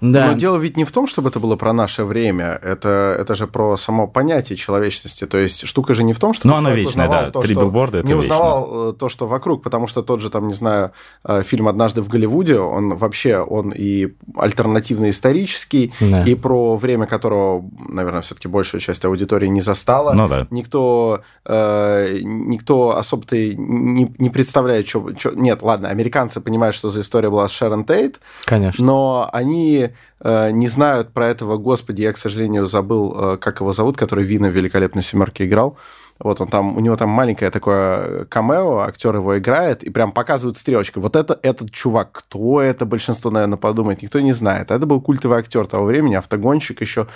[0.01, 0.29] Да.
[0.29, 2.59] Но дело ведь не в том, чтобы это было про наше время.
[2.63, 5.27] Это, это же про само понятие человечности.
[5.27, 7.31] То есть штука же не в том, что Ну, она вечная, да.
[7.31, 8.35] то, Три билборда— это не вечно.
[8.35, 10.93] узнавал э, то, что вокруг, потому что тот же там, не знаю,
[11.25, 16.25] э, фильм «Однажды в Голливуде», он вообще, он и альтернативно-исторический, Да.
[16.25, 20.13] и про время которого, наверное, все-таки большая часть аудитории не застала.
[20.13, 20.47] Ну да.
[20.51, 25.09] Никто, э, никто особо-то не, не представляет, что...
[25.35, 28.85] Нет, ладно, американцы понимают, что за история была с Шерон Тейт, Конечно.
[28.85, 29.88] но они
[30.21, 34.25] э, не знают про этого, господи, я, к сожалению, забыл, э, как его зовут, который
[34.25, 35.77] Вина в «Великолепной семерке» играл.
[36.19, 40.57] Вот он там, у него там маленькое такое камео, актер его играет, и прям показывают
[40.57, 41.03] стрелочкой.
[41.03, 42.11] Вот это этот чувак.
[42.13, 44.03] Кто это, большинство, наверное, подумает.
[44.03, 44.71] Никто не знает.
[44.71, 47.07] Это был культовый актер того времени, автогонщик еще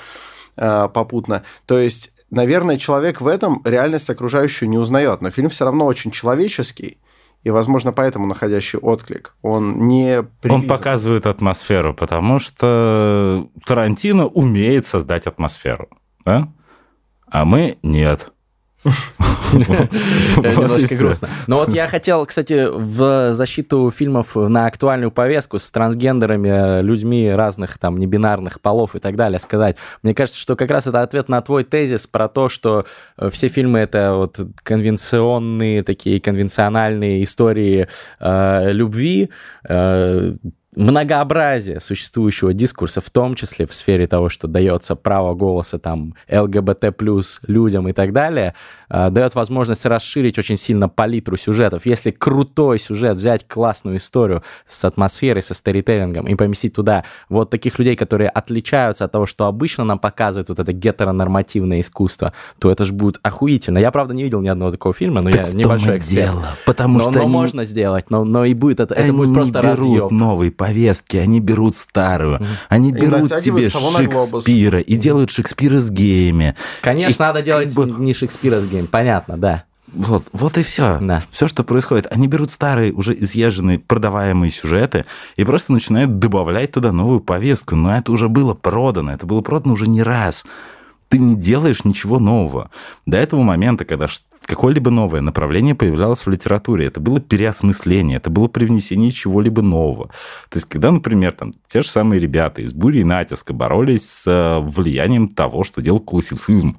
[0.57, 1.43] э, попутно.
[1.67, 5.21] То есть, наверное, человек в этом реальность окружающую не узнает.
[5.21, 6.99] Но фильм все равно очень человеческий.
[7.43, 9.35] И, возможно, поэтому находящий отклик.
[9.43, 10.69] Он не Он прилизан.
[10.69, 15.89] показывает атмосферу, потому что Тарантино умеет создать атмосферу,
[16.25, 16.49] да?
[17.27, 18.33] А мы нет.
[18.85, 21.29] И Немножко грустно.
[21.47, 27.79] Но вот я хотел, кстати, в защиту фильмов на актуальную повестку с трансгендерами, людьми разных
[27.79, 29.77] там небинарных полов и так далее сказать.
[30.03, 32.87] Мне кажется, что как раз это ответ на твой тезис про то, что
[33.18, 37.88] э, все фильмы это вот конвенционные такие конвенциональные истории
[38.21, 39.31] э, любви.
[40.75, 46.97] Многообразие существующего дискурса, в том числе в сфере того, что дается право голоса там ЛГБТ
[46.97, 48.55] плюс людям и так далее,
[48.89, 51.87] э, дает возможность расширить очень сильно палитру сюжетов.
[51.87, 57.79] Если крутой сюжет, взять классную историю с атмосферой, со сторителлингом и поместить туда вот таких
[57.79, 62.85] людей, которые отличаются от того, что обычно нам показывает вот это гетеронормативное искусство, то это
[62.85, 63.79] же будет охуительно.
[63.79, 66.31] Я, правда, не видел ни одного такого фильма, но я Так в небольшой эксперт.
[66.33, 69.13] дело, потому но, что но они- можно сделать, но, но и будет это, это они
[69.13, 72.40] будет просто берут новые повестки, они берут старую.
[72.68, 73.68] Они берут тебе.
[73.68, 76.55] Шекспира и делают Шекспира с геями.
[76.81, 79.64] Конечно, И надо делать бы- не Шекспирас гейм, понятно, да.
[79.92, 80.98] Вот, вот и все.
[81.01, 81.25] Да.
[81.31, 82.07] Все, что происходит.
[82.11, 85.05] Они берут старые, уже изъезженные, продаваемые сюжеты
[85.37, 87.75] и просто начинают добавлять туда новую повестку.
[87.77, 89.12] Но это уже было продано.
[89.12, 90.44] Это было продано уже не раз.
[91.09, 92.70] Ты не делаешь ничего нового.
[93.05, 94.07] До этого момента, когда
[94.47, 96.87] какое-либо новое направление появлялось в литературе.
[96.87, 100.09] Это было переосмысление, это было привнесение чего-либо нового.
[100.49, 104.27] То есть, когда, например, там, те же самые ребята из «Бури и натиска» боролись с
[104.27, 106.79] э, влиянием того, что делал классицизм,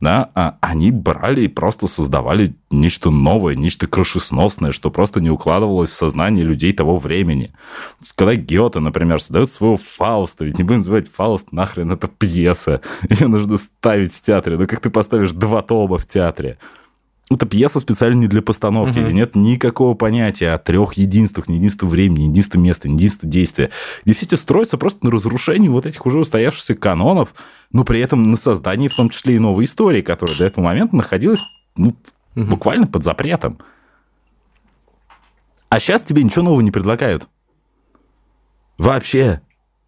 [0.00, 5.90] да, а они брали и просто создавали нечто новое, нечто крышесносное, что просто не укладывалось
[5.90, 7.52] в сознание людей того времени.
[8.16, 13.28] Когда Гёте, например, создает своего Фауста, ведь не будем называть Фауст, нахрен это пьеса, ее
[13.28, 14.58] нужно ставить в театре.
[14.58, 16.58] Ну как ты поставишь два тома в театре?
[17.30, 21.86] Это пьеса специально не для постановки, где нет никакого понятия о трех единствах, не единство
[21.86, 23.70] времени, не единство места, не единство действия,
[24.04, 27.34] где все это строится просто на разрушении вот этих уже устоявшихся канонов,
[27.72, 30.96] но при этом на создании в том числе и новой истории, которая до этого момента
[30.96, 31.40] находилась
[31.76, 31.96] ну,
[32.36, 32.44] угу.
[32.44, 33.58] буквально под запретом.
[35.70, 37.26] А сейчас тебе ничего нового не предлагают.
[38.76, 39.40] Вообще.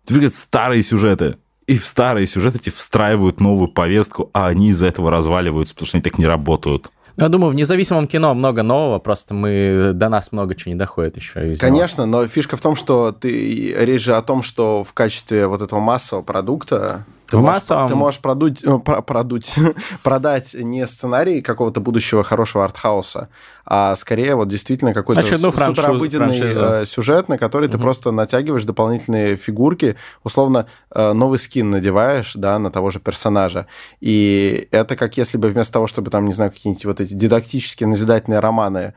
[0.04, 1.36] Тебе говорят старые сюжеты.
[1.66, 5.98] И в старые сюжеты тебе встраивают новую повестку, а они из-за этого разваливаются, потому что
[5.98, 6.90] они так не работают.
[7.16, 11.16] Я думаю, в независимом кино много нового, просто мы до нас много чего не доходит
[11.16, 11.54] еще.
[11.56, 12.22] Конечно, него.
[12.22, 15.80] но фишка в том, что ты речь же о том, что в качестве вот этого
[15.80, 17.88] массового продукта ты в можешь, массовом...
[17.88, 19.54] Ты можешь продуть, э, про, продуть,
[20.02, 23.28] продать не сценарий какого-то будущего хорошего артхауса,
[23.64, 27.72] а скорее вот действительно какой-то суперобыденный э, сюжет, на который угу.
[27.72, 33.66] ты просто натягиваешь дополнительные фигурки, условно э, новый скин надеваешь, да, на того же персонажа.
[34.00, 37.88] И это как если бы вместо того, чтобы там, не знаю, какие-нибудь вот эти дидактические,
[37.88, 38.94] назидательные романы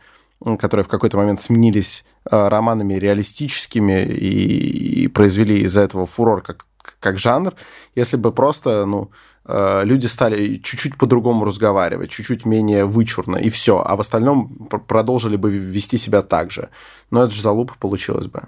[0.57, 6.65] которые в какой-то момент сменились романами реалистическими и, и произвели из-за этого фурор как
[6.99, 7.53] как жанр,
[7.95, 9.11] если бы просто, ну,
[9.45, 13.81] э, люди стали чуть-чуть по-другому разговаривать, чуть-чуть менее вычурно, и все.
[13.85, 16.69] А в остальном продолжили бы вести себя так же.
[17.11, 18.41] Но это же залупа получилось бы.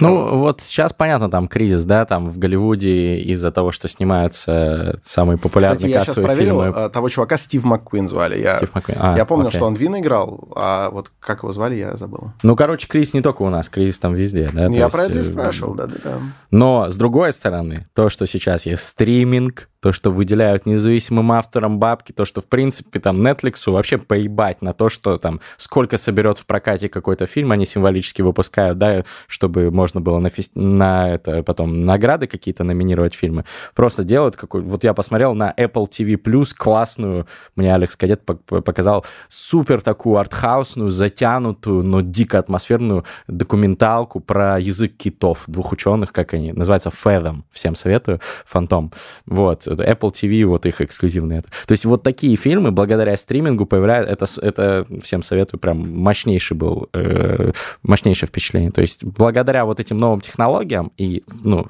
[0.00, 0.32] Ну, вот.
[0.32, 5.76] вот сейчас понятно, там кризис, да, там в Голливуде из-за того, что снимаются самые популярные
[5.76, 6.86] Кстати, кассовые я сейчас проверил, фильмы.
[6.86, 8.40] Э, того чувака Стив МакКуин звали.
[8.40, 8.98] Я, Стив МакКуин.
[9.00, 9.58] А, я помню, окей.
[9.58, 12.32] что он Вин играл, а вот как его звали, я забыл.
[12.42, 14.66] Ну, короче, кризис не только у нас, кризис там везде, да?
[14.66, 16.18] Я про это и э, спрашивал, да-да-да.
[16.50, 22.12] Но, с другой стороны, то, что сейчас есть стриминг, то, что выделяют независимым авторам бабки,
[22.12, 26.46] то, что, в принципе, там, Netflix вообще поебать на то, что там, сколько соберет в
[26.46, 30.52] прокате какой-то фильм, они символически выпускают, да, чтобы можно было на, фест...
[30.54, 33.44] на это потом награды какие-то номинировать фильмы.
[33.74, 34.62] Просто делают какой...
[34.62, 36.16] Вот я посмотрел на Apple TV
[36.56, 44.96] классную, мне Алекс Кадет показал, супер такую артхаусную, затянутую, но дико атмосферную документалку про язык
[44.96, 48.92] китов, двух ученых, как они, называется Fathom, всем советую, Фантом.
[49.26, 51.42] Вот, Apple TV, вот их эксклюзивные.
[51.42, 56.88] То есть вот такие фильмы благодаря стримингу появляются, это, это всем советую, прям мощнейший был,
[56.92, 57.50] э,
[57.82, 58.70] мощнейшее впечатление.
[58.70, 61.66] То есть благодаря вот этим новым технологиям и, ну,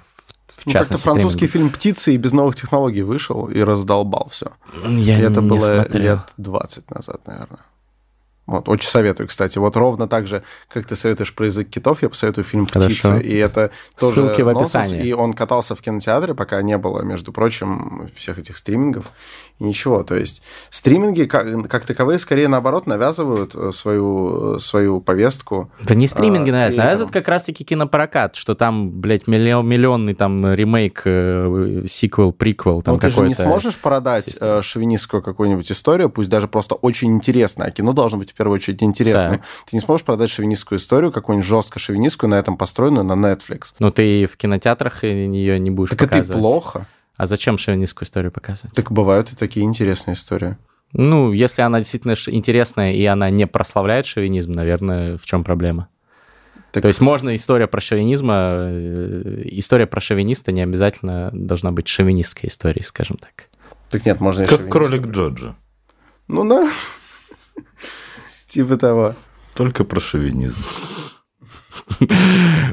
[0.56, 4.52] в ну, как-то французский фильм «Птицы» и без новых технологий вышел и раздолбал все.
[4.86, 6.02] Я и это было смотрел.
[6.02, 7.60] лет 20 назад, наверное.
[8.46, 9.58] Вот, очень советую, кстати.
[9.58, 13.00] Вот ровно так же, как ты советуешь про язык китов, я посоветую фильм «Птицы».
[13.00, 13.20] Хорошо.
[13.20, 15.06] И это тоже Ссылки в описании.
[15.06, 19.06] И он катался в кинотеатре, пока не было, между прочим, всех этих стримингов.
[19.62, 20.02] И ничего.
[20.02, 25.70] То есть стриминги, как, как таковые, скорее наоборот, навязывают э, свою, свою повестку.
[25.84, 30.52] Да не стриминги а, навязывают, навязывают как раз-таки кинопрокат, что там, блядь, миллион, миллионный там
[30.52, 33.20] ремейк, э, сиквел, приквел, там ну, какой-то.
[33.20, 37.70] ты же не сможешь продать э, шовинистскую какую-нибудь историю, пусть даже просто очень интересная.
[37.70, 39.38] Кино должно быть в первую очередь интересным.
[39.38, 39.46] Так.
[39.70, 43.74] Ты не сможешь продать шовинистскую историю, какую-нибудь жестко шовинистскую, на этом построенную на Netflix.
[43.78, 46.28] Но ты в кинотеатрах ее не будешь так показывать.
[46.28, 46.86] Так это плохо.
[47.16, 48.74] А зачем шовинистскую историю показывать?
[48.74, 50.56] Так бывают и такие интересные истории.
[50.92, 55.88] Ну, если она действительно интересная и она не прославляет шовинизм, наверное, в чем проблема?
[56.72, 56.82] Так...
[56.82, 62.48] То есть можно история про шовинизм, э, история про шовиниста не обязательно должна быть шовинистской
[62.48, 63.48] историей, скажем так.
[63.90, 65.54] Так нет, можно и Как кролик Джоджи.
[66.28, 66.70] Ну, да.
[68.46, 69.14] Типа того.
[69.54, 70.58] Только про шовинизм.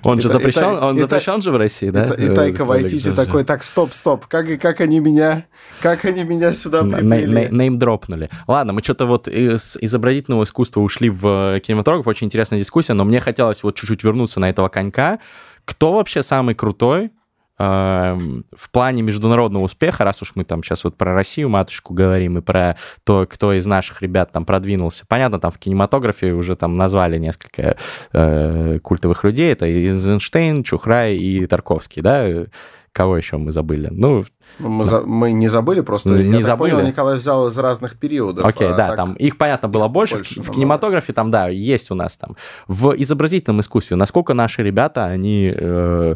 [0.04, 2.06] Он же запрещен, он запрещен же в России, да?
[2.06, 5.46] И Тайка Вайтити такой, так, стоп, стоп, как, как они меня,
[5.82, 7.48] как они меня сюда привели?
[7.52, 8.30] Неймдропнули.
[8.48, 13.20] Ладно, мы что-то вот из изобразительного искусства ушли в кинематограф, очень интересная дискуссия, но мне
[13.20, 15.20] хотелось вот чуть-чуть вернуться на этого конька.
[15.66, 17.12] Кто вообще самый крутой
[17.60, 22.42] в плане международного успеха, раз уж мы там сейчас вот про Россию, матушку говорим, и
[22.42, 25.04] про то, кто из наших ребят там продвинулся.
[25.08, 27.76] Понятно, там в кинематографе уже там назвали несколько
[28.14, 29.52] э, культовых людей.
[29.52, 32.46] Это Эйзенштейн, Чухрай и Тарковский, да?
[32.92, 33.88] Кого еще мы забыли?
[33.92, 34.26] Ну,
[34.58, 36.72] мы, за, мы не забыли, просто не я забыли.
[36.72, 38.46] понял, Николай взял из разных периодов.
[38.46, 40.16] Окей, okay, а да, там их, понятно, было их больше.
[40.16, 40.42] больше.
[40.42, 42.36] В, в кинематографе там, да, есть у нас там.
[42.68, 46.16] В изобразительном искусстве, насколько наши ребята, они э,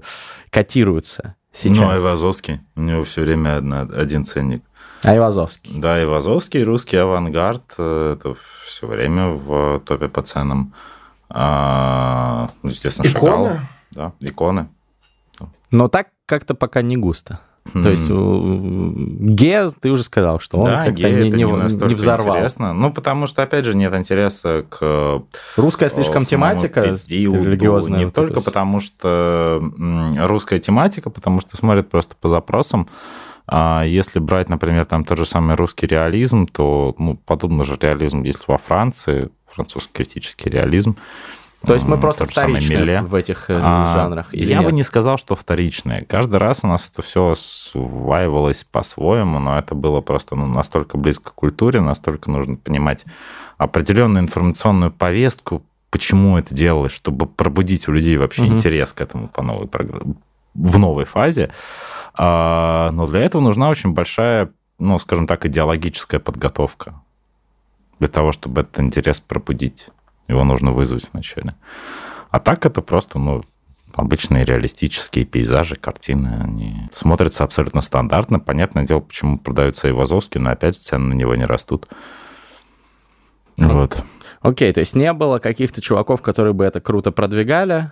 [0.50, 1.36] котируются?
[1.54, 1.78] сейчас?
[1.78, 2.62] Ну, Айвазовский.
[2.76, 4.64] У него все время одна, один ценник.
[5.04, 5.80] Айвазовский.
[5.80, 7.76] Да, Айвазовский, русский авангард.
[7.78, 10.74] э, Это все время в топе по ценам.
[11.30, 13.50] А, ну, естественно, Иконы?
[13.50, 13.60] Шакал.
[13.92, 14.68] Да, иконы.
[15.72, 17.40] Но так как-то пока не густо.
[17.72, 22.36] То есть Ге, ты уже сказал, что он да, как-то не, не, не не взорвал.
[22.36, 22.74] интересно.
[22.74, 25.24] Ну, потому что, опять же, нет интереса к
[25.56, 27.44] Русская слишком э, самому тематика периоду.
[27.44, 28.00] религиозная.
[28.00, 29.62] Не вот только это потому, что
[30.20, 32.90] русская тематика, потому что смотрят просто по запросам.
[33.48, 38.24] А если брать, например, там тот же самый русский реализм, то ну, подобный же реализм
[38.24, 40.98] есть во Франции, французский критический реализм.
[41.66, 43.02] То есть мы просто тот же самый вторичны Милле.
[43.02, 44.34] в этих э, А, жанрах?
[44.34, 44.74] Я бы нет?
[44.74, 46.04] не сказал, что вторичные.
[46.04, 51.32] Каждый раз у нас это все осваивалось по-своему, но это было просто ну, настолько близко
[51.32, 53.06] к культуре, настолько нужно понимать
[53.58, 58.56] определенную информационную повестку, почему это делалось, чтобы пробудить у людей вообще Мгм.
[58.56, 60.16] интерес к этому по новой программе,
[60.54, 61.52] в новой фазе.
[62.16, 64.50] А, Но для этого нужна очень большая,
[64.80, 67.02] ну, скажем так, идеологическая подготовка
[68.00, 69.88] для того, чтобы этот интерес пробудить.
[70.28, 71.56] Его нужно вызвать вначале.
[72.30, 73.44] А так это просто, ну,
[73.94, 76.40] обычные реалистические пейзажи, картины.
[76.44, 78.40] Они смотрятся абсолютно стандартно.
[78.40, 81.88] Понятное дело, почему продаются и Вазовский, но опять цены на него не растут.
[83.58, 84.04] Вот.
[84.42, 87.92] Окей, то есть не было каких-то чуваков, которые бы это круто продвигали,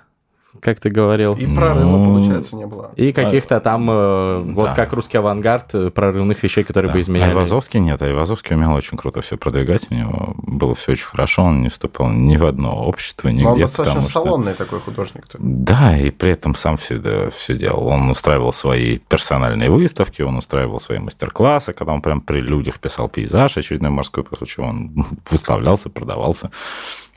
[0.60, 2.91] как ты говорил, И прорыва, Ну, получается, не было.
[2.95, 4.76] и каких-то там, э, вот да.
[4.76, 6.93] как русский авангард, э, прорывных вещей, которые Да.
[6.95, 7.30] бы изменяли.
[7.30, 8.02] Айвазовский нет.
[8.02, 9.88] Айвазовский умел очень круто все продвигать.
[9.89, 11.43] У него было все очень хорошо.
[11.43, 13.43] Он не вступал ни в одно общество, нигде.
[13.43, 15.26] Но он достаточно что- салонный такой художник.
[15.39, 17.88] Да, и при этом сам все, да, все делал.
[17.88, 23.08] Он устраивал свои персональные выставки, он устраивал свои мастер-классы, когда он прям при людях писал
[23.10, 26.52] пейзаж очередной морской, после чего он выставлялся, продавался.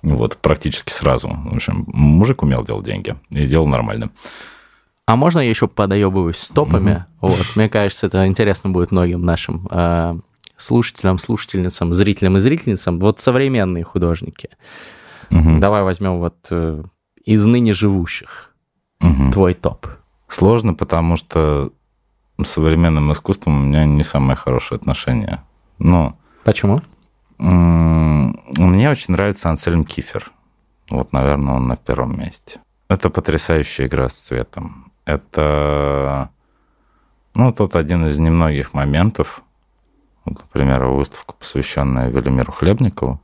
[0.04, 1.28] Вот, практически сразу.
[1.28, 4.10] В общем, мужик умел делать деньги и делал нормально.
[5.06, 7.04] А можно я еще подоебываюсь стопами?
[7.20, 10.14] Вот, мне кажется, это интересно будет многим нашим э,
[10.56, 12.98] слушателям, слушательницам, зрителям и зрительницам.
[13.00, 14.50] Вот современные художники.
[15.30, 15.60] Мгм.
[15.60, 16.82] Давай возьмем вот э,
[17.24, 18.50] из ныне живущих
[19.00, 19.32] Мгм.
[19.32, 19.86] твой топ.
[20.28, 21.72] Сложно, потому что
[22.42, 25.42] с современным искусством у меня не самое хорошее отношение.
[25.78, 26.82] Но Почему?
[27.38, 30.30] Мне очень нравится Ансельм Кифер.
[30.90, 32.60] Вот, наверное, он на первом месте.
[32.88, 34.92] Это потрясающая игра с цветом.
[35.04, 36.30] Это,
[37.34, 39.42] ну, тот один из немногих моментов,
[40.24, 43.20] вот, например, выставка, посвященная Велимиру Хлебникову,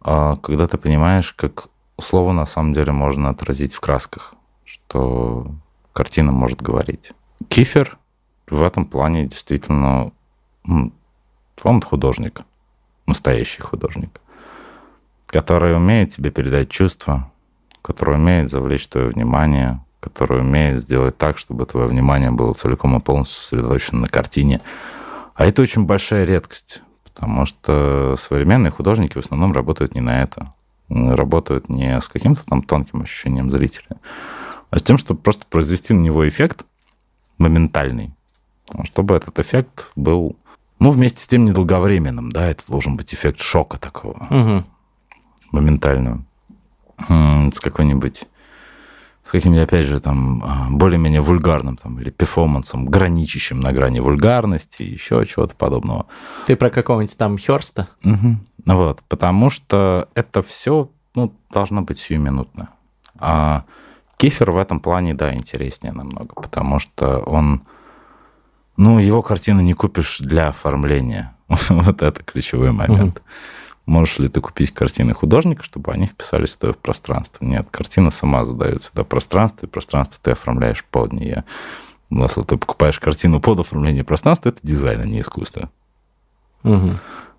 [0.00, 1.68] а, когда ты понимаешь, как
[2.00, 5.46] слово на самом деле можно отразить в красках, что
[5.92, 7.12] картина может говорить.
[7.48, 7.98] Кифер
[8.48, 10.12] в этом плане действительно,
[10.66, 12.42] он художник,
[13.06, 14.20] настоящий художник,
[15.26, 17.30] который умеет тебе передать чувства,
[17.82, 23.00] который умеет завлечь твое внимание, который умеет сделать так, чтобы твое внимание было целиком и
[23.00, 24.60] полностью сосредоточено на картине.
[25.34, 30.52] А это очень большая редкость, потому что современные художники в основном работают не на это.
[30.88, 33.98] Работают не с каким-то там тонким ощущением зрителя,
[34.70, 36.64] а с тем, чтобы просто произвести на него эффект
[37.38, 38.14] моментальный,
[38.84, 40.36] чтобы этот эффект был,
[40.78, 44.64] ну, вместе с тем недолговременным, да, это должен быть эффект шока такого Мгм.
[45.52, 46.24] моментальную,
[47.08, 48.24] М, с какой-нибудь,
[49.26, 54.82] с каким-нибудь, опять же, там, а, более-менее вульгарным, там, или перформансом, граничащим на грани вульгарности,
[54.82, 56.06] еще чего-то подобного.
[56.46, 57.88] Ты про какого-нибудь там Херста?
[58.02, 58.40] Мгм.
[58.64, 62.70] Вот, потому что это все, ну, должно быть сиюминутно.
[63.18, 63.64] А
[64.16, 67.62] Кифер в этом плане, да, интереснее намного, потому что он,
[68.76, 71.34] ну, его картины не купишь для оформления.
[71.68, 73.22] Вот это ключевой момент.
[73.86, 77.44] Можешь ли ты купить картины художника, чтобы они вписались в твое пространство?
[77.44, 81.44] Нет, картина сама задает сюда пространство, и пространство ты оформляешь под нее.
[82.10, 85.70] Если ты покупаешь картину под оформление пространства, это дизайн, а не искусство.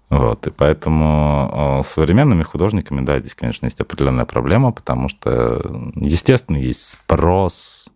[0.10, 5.62] Вот, и поэтому э, с современными художниками, да, здесь, конечно, есть определенная проблема, потому что,
[5.96, 7.90] естественно, есть спрос,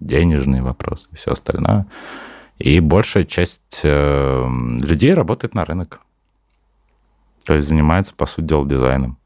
[0.00, 1.84] денежный вопрос и все остальное.
[2.62, 4.44] И большая часть э,
[4.82, 6.00] людей работает на рынок.
[7.44, 9.18] То есть занимается, по сути дела, дизайном.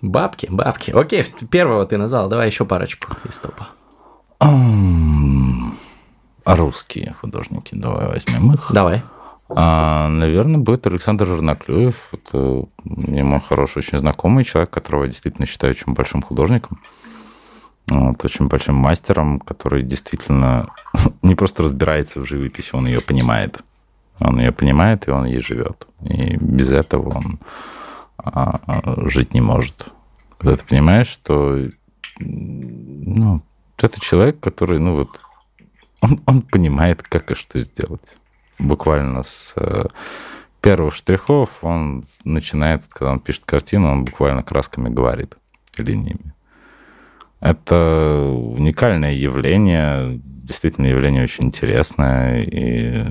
[0.00, 0.92] Бабки, бабки.
[0.92, 3.68] Окей, первого ты назвал, давай еще парочку из топа.
[4.40, 8.72] А русские художники, давай возьмем их.
[8.72, 9.02] Давай.
[9.54, 12.08] А, наверное, будет Александр Жерноклюев.
[12.12, 16.80] Это мне мой хороший, очень знакомый человек, которого я действительно считаю очень большим художником.
[17.88, 20.66] Вот, очень большим мастером, который действительно
[21.22, 23.58] не просто разбирается в живописи, он ее понимает.
[24.18, 25.86] Он ее понимает, и он ей живет.
[26.02, 27.38] И без этого он
[28.16, 29.88] а, а, жить не может.
[30.38, 31.68] Когда ты понимаешь, что
[32.18, 33.42] ну,
[33.78, 35.20] это человек, который, ну вот,
[36.00, 38.16] он, он понимает, как и что сделать.
[38.58, 39.86] Буквально с э,
[40.62, 45.36] первых штрихов он начинает, когда он пишет картину, он буквально красками говорит,
[45.76, 46.34] линиями.
[47.40, 53.04] Это уникальное явление, действительно явление очень интересное, и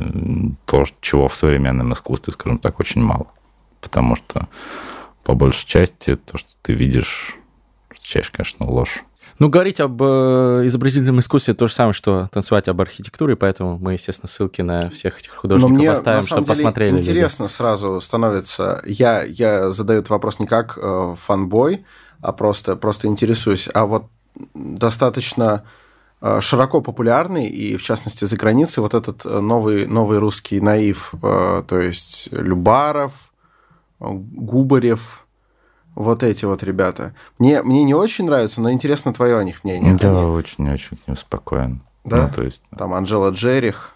[0.65, 3.27] то, чего в современном искусстве, скажем так, очень мало.
[3.81, 4.47] Потому что
[5.23, 7.35] по большей части то, что ты видишь,
[7.93, 9.03] встречаешь, конечно, ложь.
[9.37, 13.93] Ну, говорить об э, изобразительном искусстве то же самое, что танцевать об архитектуре, поэтому мы,
[13.93, 16.97] естественно, ссылки на всех этих художников Но мне, оставим, на чтобы деле, посмотрели.
[16.97, 17.51] Интересно люди.
[17.51, 18.81] сразу становится.
[18.85, 21.85] Я, я задаю этот вопрос не как э, фанбой,
[22.21, 23.67] а просто, просто интересуюсь.
[23.73, 24.05] А вот
[24.53, 25.84] достаточно э,
[26.39, 31.63] широко популярный, и в частности за границей, вот этот э, новый, новый русский наив, э,
[31.67, 33.31] то есть Любаров,
[33.99, 35.25] Губарев,
[35.95, 37.13] вот эти вот ребята.
[37.39, 39.95] Мне, мне не очень нравится, но интересно твое о них мнение.
[39.95, 41.81] Да, очень-очень не успокоен.
[42.03, 42.27] Да?
[42.27, 42.63] Ну, то есть...
[42.77, 43.93] Там Анжела Джерих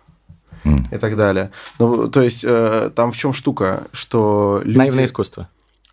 [0.63, 0.95] mm.
[0.95, 1.51] и так далее.
[1.77, 4.77] Ну, то есть, э, там в чем штука, что люди...
[4.77, 5.49] Наивное искусство.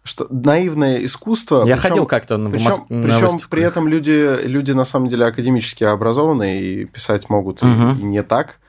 [0.06, 1.64] Что наивное искусство.
[1.66, 2.82] Я причем, ходил как-то на причем, Моск...
[2.86, 7.90] причем при этом люди, люди на самом деле академически образованные и писать могут угу.
[8.00, 8.60] не так.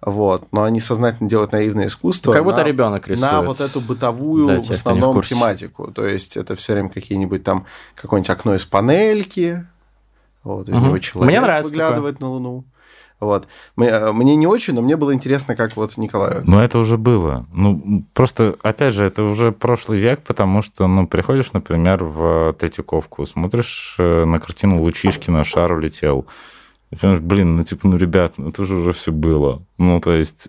[0.00, 2.32] Вот, но они сознательно делают наивное искусство.
[2.32, 3.30] Как будто на, ребенок рисует.
[3.30, 5.92] На вот эту бытовую, да, в основном, в тематику.
[5.92, 9.66] То есть это все время какие-нибудь там какое-нибудь окно из панельки.
[10.44, 10.86] Вот, из угу.
[10.86, 12.28] него человек Мне нравится выглядывает такое.
[12.28, 12.64] на Луну.
[13.18, 13.48] Вот.
[13.76, 16.42] Мне, мне не очень, но мне было интересно, как вот Николаю.
[16.46, 17.46] Ну, это уже было.
[17.52, 23.24] Ну, просто, опять же, это уже прошлый век, потому что, ну, приходишь, например, в Третьяковку,
[23.24, 26.26] смотришь э, на картину Лучишкина «Шар улетел»,
[26.90, 29.62] и понимаешь, блин, ну типа, ну, ребят, ну это же уже все было.
[29.76, 30.48] Ну, то есть,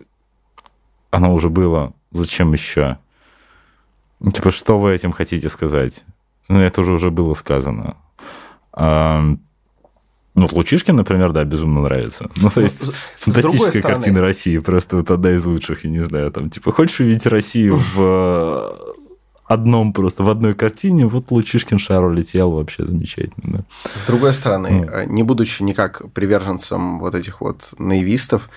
[1.09, 1.93] оно уже было.
[2.11, 2.99] Зачем еще?
[4.19, 6.05] Ну, типа, что вы этим хотите сказать?
[6.47, 7.97] Ну, это уже уже было сказано.
[10.37, 12.29] Ну, Лучишкин, например, да, безумно нравится.
[12.35, 16.51] Ну, то есть, фантастическая картина России, просто вот одна из лучших, я не знаю, там,
[16.51, 18.71] типа, хочешь увидеть Россию в
[19.45, 23.59] одном просто, в одной картине, вот Лучишкин шар улетел, вообще замечательно.
[23.59, 23.89] Да.
[23.93, 25.11] С другой стороны, ну.
[25.11, 28.49] не будучи никак приверженцем вот этих вот наивистов,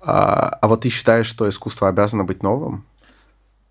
[0.00, 2.84] а, а вот ты считаешь, что искусство обязано быть новым?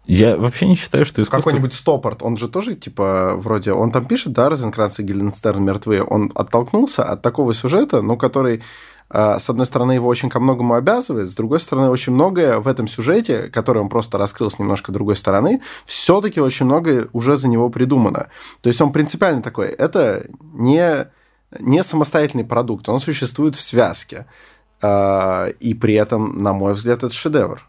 [0.08, 1.38] Я вообще не считаю, что искусство...
[1.38, 3.74] Какой-нибудь Стопорт, он же тоже, типа, вроде...
[3.74, 6.04] Он там пишет, да, Розенкранц и Геленстерн мертвые.
[6.04, 8.64] Он оттолкнулся от такого сюжета, ну, который
[9.10, 12.68] а, с одной стороны, его очень ко многому обязывает, с другой стороны, очень многое в
[12.68, 17.48] этом сюжете, который он просто раскрыл с немножко другой стороны, все-таки очень многое уже за
[17.48, 18.28] него придумано.
[18.62, 21.08] То есть он принципиально такой, это не,
[21.60, 24.26] не самостоятельный продукт, он существует в связке.
[24.82, 27.66] А, и при этом, на мой взгляд, это шедевр.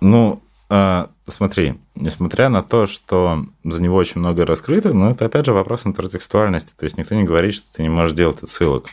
[0.00, 5.52] Ну, смотри, несмотря на то, что за него очень много раскрыто, но это опять же
[5.52, 6.74] вопрос интертекстуальности.
[6.76, 8.86] То есть никто не говорит, что ты не можешь делать отсылок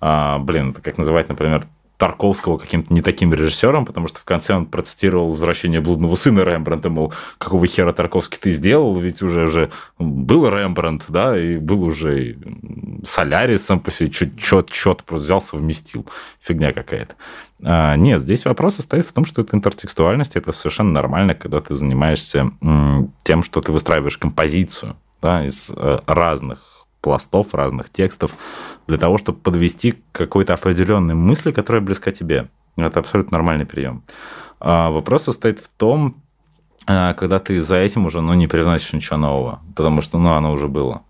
[0.00, 1.66] а, блин, это как называть, например,
[2.00, 6.88] Тарковского каким-то не таким режиссером, потому что в конце он процитировал «Возвращение блудного сына» Рембрандта,
[6.88, 12.38] мол, какого хера Тарковский ты сделал, ведь уже уже был Рембрандт, да, и был уже
[13.04, 16.06] Солярис сам по себе, чет чет просто взял, совместил.
[16.40, 17.16] Фигня какая-то.
[17.62, 21.74] А, нет, здесь вопрос состоит в том, что это интертекстуальность, это совершенно нормально, когда ты
[21.74, 22.50] занимаешься
[23.24, 26.69] тем, что ты выстраиваешь композицию да, из э, разных
[27.00, 28.32] пластов, разных текстов,
[28.86, 32.48] для того, чтобы подвести к какой-то определенной мысли, которая близка тебе.
[32.76, 34.02] Это абсолютно нормальный прием.
[34.60, 36.16] А вопрос состоит в том,
[36.86, 40.52] а, когда ты за этим уже ну, не привносишь ничего нового, потому что ну, оно
[40.52, 41.02] уже было.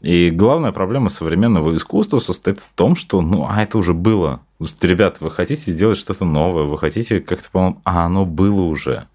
[0.00, 4.40] И главная проблема современного искусства состоит в том, что ну, а это уже было.
[4.80, 9.06] Ребята, вы хотите сделать что-то новое, вы хотите как-то, по-моему, а оно было уже.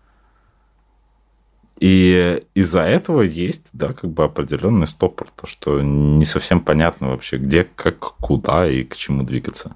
[1.79, 7.37] И из-за этого есть, да, как бы определенный стопор, то, что не совсем понятно вообще,
[7.37, 9.75] где, как, куда и к чему двигаться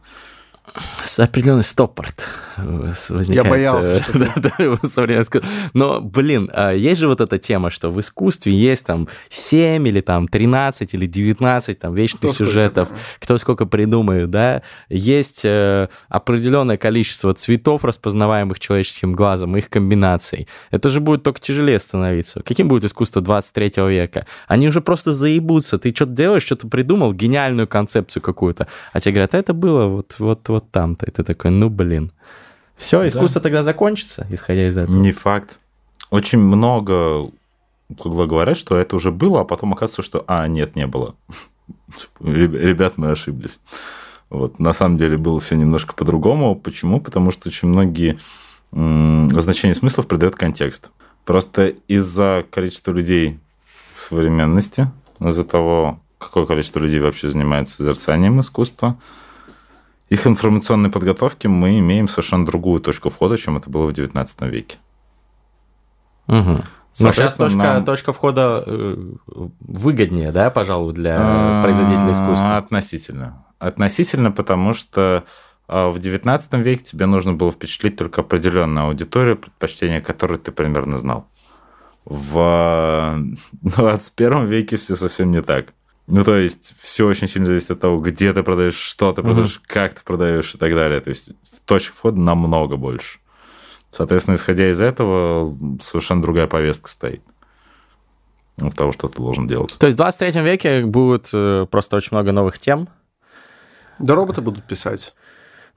[1.17, 3.45] определенный стопорт э, возникает.
[3.45, 7.89] Я боялся, э, что да, да, Но, блин, а есть же вот эта тема, что
[7.89, 13.19] в искусстве есть там 7 или там 13 или 19 там вечных кто сюжетов, сколько,
[13.19, 14.61] кто сколько придумает, да.
[14.89, 20.47] Есть э, определенное количество цветов, распознаваемых человеческим глазом, их комбинаций.
[20.71, 22.41] Это же будет только тяжелее становиться.
[22.41, 24.25] Каким будет искусство 23 века?
[24.47, 25.79] Они уже просто заебутся.
[25.79, 28.67] Ты что-то делаешь, что-то придумал, гениальную концепцию какую-то.
[28.93, 31.05] А тебе говорят, а это было вот, вот, вот там-то.
[31.05, 32.11] И ты такой, ну блин.
[32.75, 33.43] Все, искусство да.
[33.43, 34.95] тогда закончится, исходя из этого.
[34.95, 35.59] Не факт.
[36.09, 37.31] Очень много
[37.89, 41.15] говорят, что это уже было, а потом оказывается, что а, нет, не было.
[42.19, 43.59] Ребят, мы ошиблись.
[44.29, 44.59] Вот.
[44.59, 46.55] На самом деле было все немножко по-другому.
[46.55, 46.99] Почему?
[47.01, 48.17] Потому что очень многие
[48.71, 50.91] значения смыслов придает контекст.
[51.25, 53.39] Просто из-за количества людей
[53.95, 54.89] в современности,
[55.19, 58.99] из-за того, какое количество людей вообще занимается созерцанием искусства,
[60.09, 64.77] их информационной подготовки мы имеем совершенно другую точку входа, чем это было в XIX веке.
[66.27, 66.61] Угу.
[66.99, 67.85] Но сейчас точка, нам...
[67.85, 68.97] точка входа э,
[69.59, 72.57] выгоднее, да, пожалуй, для а, производителя искусства?
[72.57, 73.45] Относительно.
[73.59, 75.23] Относительно, потому что
[75.67, 80.97] а, в XIX веке тебе нужно было впечатлить только определенную аудиторию, предпочтения которой ты примерно
[80.97, 81.27] знал.
[82.05, 83.19] В
[83.61, 85.73] 21 веке все совсем не так.
[86.07, 89.57] Ну, то есть, все очень сильно зависит от того, где ты продаешь, что ты продаешь,
[89.57, 89.65] угу.
[89.67, 91.01] как ты продаешь и так далее.
[91.01, 91.31] То есть,
[91.65, 93.19] точек входа намного больше.
[93.91, 97.21] Соответственно, исходя из этого, совершенно другая повестка стоит
[98.61, 99.75] от того, что ты должен делать.
[99.77, 102.89] То есть в 23 веке будет э, просто очень много новых тем.
[103.99, 105.13] Да роботы будут писать.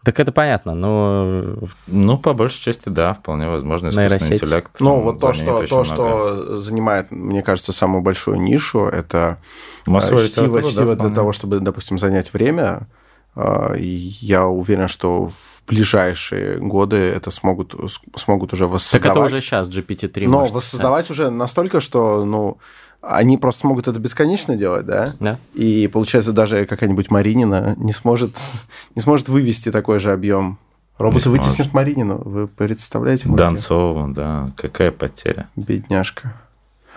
[0.02, 1.56] Так это понятно, но...
[1.86, 4.42] Ну, по большей части, да, вполне возможно, искусственный Нейросеть.
[4.42, 4.70] интеллект.
[4.80, 9.38] Ну, вот то, что, то что занимает, мне кажется, самую большую нишу, это
[9.84, 12.88] Массовое чтиво, чтиво да, для того, чтобы, допустим, занять время.
[13.36, 17.74] А, я уверен, что в ближайшие годы это смогут,
[18.16, 19.02] смогут уже воссоздавать.
[19.02, 21.10] Так это уже сейчас GPT-3 Но воссоздавать писать.
[21.10, 22.58] уже настолько, что, ну,
[23.02, 25.14] они просто смогут это бесконечно делать, да?
[25.20, 25.38] Да.
[25.54, 28.36] И получается, даже какая-нибудь Маринина не сможет,
[28.94, 30.58] не сможет вывести такой же объем.
[30.98, 32.20] Роботы вытеснят Маринину.
[32.22, 33.28] Вы представляете?
[33.28, 34.50] Донцову, да.
[34.56, 35.48] Какая потеря.
[35.56, 36.34] Бедняжка.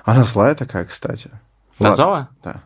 [0.04, 1.32] Она злая такая, кстати.
[1.80, 2.28] Донцова?
[2.44, 2.64] Да.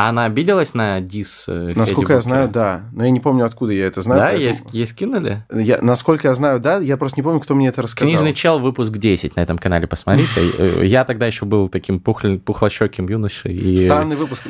[0.00, 1.44] А она обиделась на дис?
[1.46, 2.84] Э, насколько я знаю, да.
[2.94, 4.20] Но я не помню, откуда я это знаю.
[4.20, 4.70] Да, поэтому...
[4.72, 5.44] ей, скинули?
[5.52, 6.78] Я, насколько я знаю, да.
[6.78, 8.08] Я просто не помню, кто мне это рассказал.
[8.08, 10.40] Книжный чел, выпуск 10 на этом канале, посмотрите.
[10.58, 13.54] Э, я тогда еще был таким пухлощеким юношей.
[13.54, 13.76] И...
[13.76, 14.44] Странный выпуск.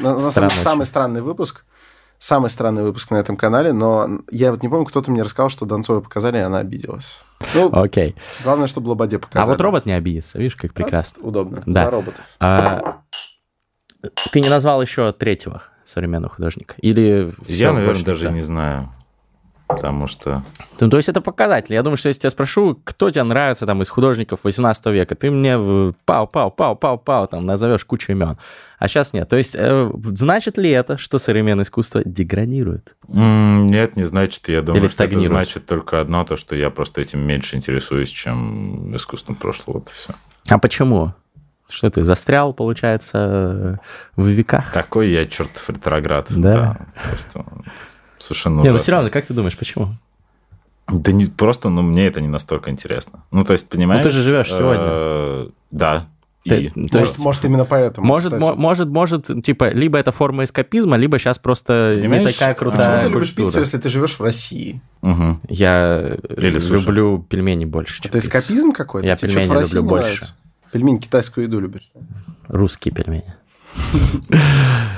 [0.62, 1.64] Самый странный выпуск.
[2.18, 5.66] Самый странный выпуск на этом канале, но я вот не помню, кто-то мне рассказал, что
[5.66, 7.22] Донцовой показали, и она обиделась.
[7.54, 8.14] Ну, Окей.
[8.44, 9.48] Главное, чтобы Лободе показали.
[9.48, 11.22] А вот робот не обидится, видишь, как прекрасно.
[11.24, 11.62] А, удобно.
[11.66, 11.84] Да.
[11.84, 12.24] За роботов.
[12.38, 13.00] А,
[14.32, 16.74] ты не назвал еще третьего современного художника?
[16.78, 18.30] Или Я, наверное, даже да?
[18.30, 18.90] не знаю.
[19.74, 20.42] Потому что...
[20.80, 21.74] Ну, то есть это показатель.
[21.74, 25.30] Я думаю, что если я спрошу, кто тебе нравится там из художников 18 века, ты
[25.30, 25.56] мне
[26.04, 28.36] пау, пау, пау, пау, пау, там назовешь кучу имен.
[28.80, 29.28] А сейчас нет.
[29.28, 32.96] То есть э, значит ли это, что современное искусство деградирует?
[33.06, 34.48] Mm, нет, не значит.
[34.48, 38.08] Я думаю, Или что это значит только одно, то, что я просто этим меньше интересуюсь,
[38.08, 39.78] чем искусством прошлого.
[39.78, 40.14] Вот и все.
[40.48, 41.14] А почему?
[41.70, 43.80] Что ты застрял, получается,
[44.16, 44.72] в веках?
[44.72, 46.26] Такой я чертов ретроград.
[46.30, 46.52] Да.
[46.52, 46.76] да
[47.08, 47.44] просто
[48.18, 49.88] совершенно Не, но ну все равно, как ты думаешь, почему?
[50.88, 53.24] Да не просто, ну мне это не настолько интересно.
[53.30, 54.04] Ну то есть, понимаешь?
[54.04, 54.84] Ну ты же живешь сегодня.
[54.84, 56.06] Э, да.
[56.42, 58.06] Ты, и, то есть, может, именно поэтому.
[58.06, 62.26] Может, может, может, типа, либо это форма эскапизма, либо сейчас просто Понимаешь?
[62.26, 64.80] не такая крутая а что ты любишь пиццу, если ты живешь в России?
[65.02, 65.40] Угу.
[65.50, 67.26] Я Или люблю суши.
[67.28, 68.00] пельмени больше.
[68.04, 69.06] Это эскапизм какой-то?
[69.06, 70.06] Я Тебе пельмени люблю больше.
[70.06, 70.34] Нравится?
[70.72, 71.90] Пельмени китайскую еду любишь?
[72.48, 73.34] Русские пельмени.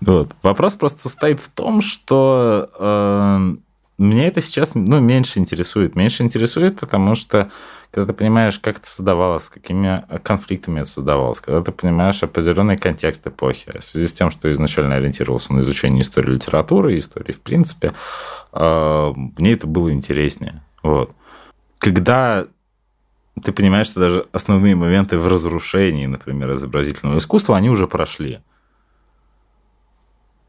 [0.00, 0.32] Вот.
[0.42, 3.56] Вопрос просто состоит в том, что э,
[3.96, 5.94] меня это сейчас ну, меньше интересует.
[5.94, 7.50] Меньше интересует, потому что
[7.90, 12.76] когда ты понимаешь, как это создавалось, с какими конфликтами это создавалось, когда ты понимаешь определенный
[12.76, 17.40] контекст эпохи, в связи с тем, что изначально ориентировался на изучение истории литературы, истории в
[17.40, 17.92] принципе,
[18.52, 20.62] э, мне это было интереснее.
[20.82, 21.12] Вот.
[21.78, 22.46] Когда
[23.40, 28.40] ты понимаешь, что даже основные моменты в разрушении, например, изобразительного искусства, они уже прошли.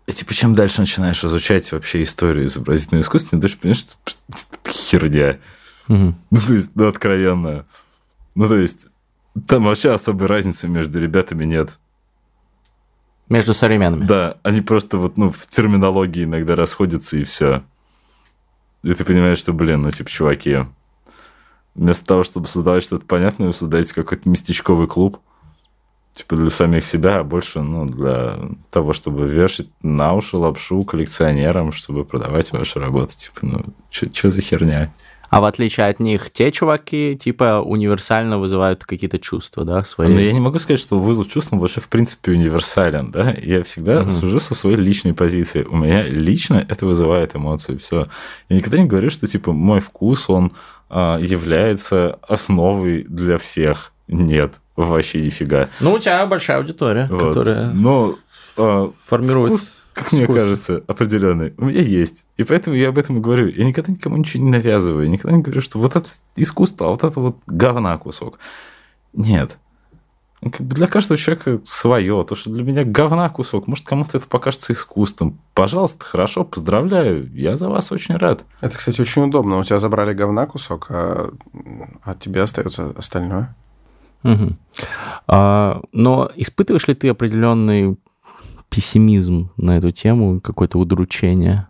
[0.08, 3.98] И типа, чем дальше начинаешь изучать вообще историю изобразительного искусства, тем дальше понимаешь, что
[4.30, 5.40] это херня.
[5.88, 6.16] Угу.
[6.32, 7.66] Ну, то есть, ну, откровенно.
[8.36, 8.88] Ну, то есть,
[9.48, 11.80] там вообще особой разницы между ребятами нет.
[13.30, 14.06] Между современными?
[14.06, 17.64] Да, они просто вот, ну, в терминологии иногда расходятся, и все.
[18.84, 20.66] И ты понимаешь, что, блин, ну, типа, чуваки,
[21.76, 25.20] Вместо того, чтобы создавать что-то понятное, вы создаете какой-то местечковый клуб.
[26.14, 28.40] Типа для самих себя, а больше ну, для
[28.72, 33.18] того, чтобы вешать на уши лапшу коллекционерам, чтобы продавать ваши работы.
[33.18, 34.94] Типа, ну, что за херня?
[35.30, 40.08] А в отличие от них, те чуваки, типа, универсально вызывают какие-то чувства, да, свои?
[40.08, 43.36] Ну, я не могу сказать, что вызов чувств вообще, в принципе, универсален, да.
[43.42, 44.12] Я всегда угу.
[44.12, 45.64] сужу со своей личной позиции.
[45.64, 48.08] У меня лично это вызывает эмоции, все.
[48.48, 50.54] Я никогда не говорю, что, типа, мой вкус, он
[51.22, 53.92] является основой для всех.
[54.08, 55.70] Нет, вообще нифига.
[55.80, 57.30] Ну, у тебя большая аудитория, вот.
[57.30, 58.16] которая Но,
[58.58, 60.20] а, формирует вкус, как вкус.
[60.20, 61.54] мне кажется, определенный.
[61.58, 62.26] У меня есть.
[62.38, 63.48] И поэтому я об этом и говорю.
[63.48, 65.04] Я никогда никому ничего не навязываю.
[65.04, 68.40] Я никогда не говорю, что вот это искусство, а вот это вот говна кусок.
[69.14, 69.58] Нет.
[70.42, 72.24] Ну, как бы для каждого человека свое.
[72.28, 75.40] То, что для меня говна кусок, может, кому-то это покажется искусством.
[75.54, 77.32] Пожалуйста, хорошо, поздравляю.
[77.34, 78.46] Я за вас очень рад.
[78.62, 79.58] Это, кстати, очень удобно.
[79.58, 81.32] У тебя забрали говна кусок, а
[82.04, 83.56] от тебя остается остальное.
[84.24, 84.56] Угу.
[85.28, 87.98] А, но испытываешь ли ты определенный
[88.70, 91.68] пессимизм на эту тему, какое-то удручение?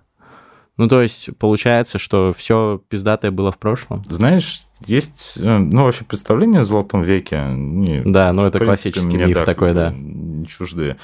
[0.78, 4.03] Ну, то есть, получается, что все пиздатое было в прошлом?
[4.09, 7.45] Знаешь, есть, э, ну, вообще представление о Золотом веке.
[7.49, 9.93] Не, да, ну, это принципе, классический миф да, такой, да.
[9.95, 10.97] Не чуждые.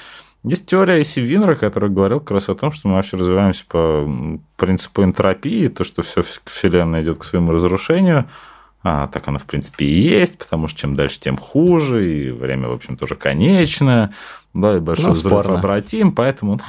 [0.44, 4.10] Есть теория Иси Винера, которая говорил как раз о том, что мы вообще развиваемся по
[4.56, 8.28] принципу энтропии, то, что все Вселенная идет к своему разрушению.
[8.84, 12.68] А, так оно, в принципе, и есть, потому что чем дальше, тем хуже, и время,
[12.68, 14.12] в общем, тоже конечное,
[14.54, 15.60] да, и большой ну, взрыв спорно.
[15.60, 16.60] обратим, поэтому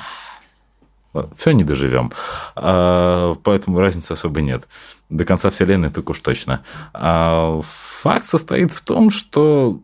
[1.35, 2.11] все не доживем.
[2.55, 4.67] А, поэтому разницы особо нет.
[5.09, 6.63] До конца Вселенной так уж точно.
[6.93, 9.79] А, факт состоит в том, что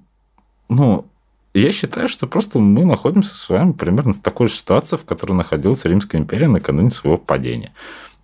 [0.69, 1.05] ну,
[1.53, 5.33] я считаю, что просто мы находимся с вами примерно в такой же ситуации, в которой
[5.33, 7.73] находилась Римская империя накануне своего падения.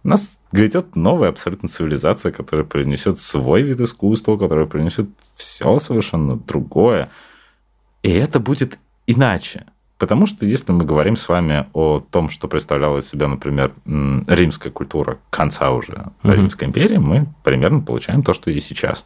[0.04, 6.36] У нас грядет новая абсолютно цивилизация, которая принесет свой вид искусства, которая принесет все совершенно
[6.36, 7.10] другое.
[8.04, 8.78] И это будет
[9.08, 9.66] иначе.
[9.98, 14.72] Потому что если мы говорим с вами о том, что представляла из себя, например, римская
[14.72, 16.36] культура конца уже mm-hmm.
[16.36, 19.06] Римской империи, мы примерно получаем то, что и сейчас.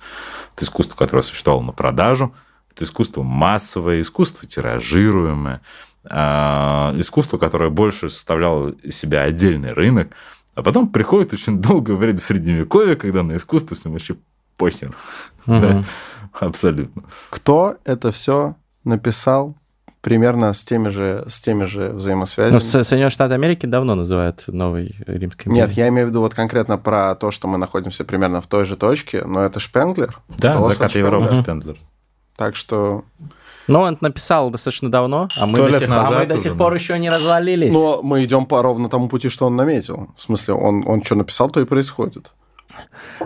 [0.55, 2.33] Это искусство, которое существовало на продажу,
[2.73, 5.61] это искусство массовое, искусство тиражируемое,
[6.05, 10.09] а, искусство, которое больше составляло из себя отдельный рынок.
[10.55, 14.15] А потом приходит очень долгое время Средневековья, когда на искусство всем вообще
[14.57, 14.95] похер.
[15.45, 15.61] Mm-hmm.
[15.61, 15.83] да,
[16.47, 17.03] абсолютно.
[17.29, 19.58] Кто это все написал?
[20.01, 22.53] Примерно с теми же, с теми же взаимосвязями.
[22.53, 25.67] Но Соединенные Штаты Америки давно называют новой римской империей.
[25.67, 28.65] Нет, я имею в виду вот конкретно про то, что мы находимся примерно в той
[28.65, 30.19] же точке, но это Шпенглер.
[30.37, 31.77] Да, это закат Европы Шпенглер.
[32.37, 33.03] Так что...
[33.67, 36.97] Ну, он написал достаточно давно, а мы, до сих, а мы до сих пор еще
[36.97, 37.71] не развалились.
[37.71, 40.09] Но мы идем по ровно тому пути, что он наметил.
[40.15, 42.31] В смысле, он, он что написал, то и происходит.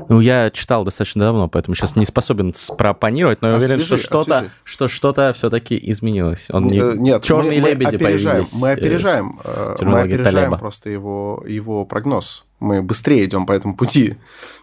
[0.09, 4.49] Ну, я читал достаточно давно, поэтому сейчас не способен пропонировать, но я уверен, что что-то,
[4.63, 6.49] что что-то все-таки изменилось.
[6.51, 6.79] Он не...
[6.79, 8.61] Э, нет, черные мы, лебеди мы опережаем, появились.
[8.61, 10.57] Мы опережаем, э, мы опережаем Талеба.
[10.57, 14.15] просто его, его прогноз мы быстрее идем по этому пути.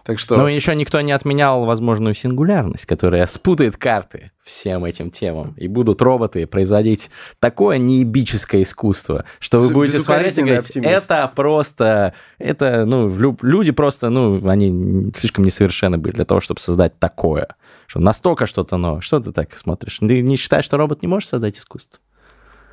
[0.05, 0.36] Так что...
[0.36, 5.55] Но еще никто не отменял возможную сингулярность, которая спутает карты всем этим темам.
[5.59, 10.90] И будут роботы производить такое неебическое искусство, что вы будете смотреть и говорить, оптимист.
[10.90, 12.14] это просто...
[12.38, 17.48] Это, ну, люди просто, ну, они слишком несовершенны были для того, чтобы создать такое.
[17.86, 19.03] Что настолько что-то новое.
[19.03, 19.98] Что ты так смотришь?
[19.98, 22.01] Ты не считаешь, что робот не может создать искусство?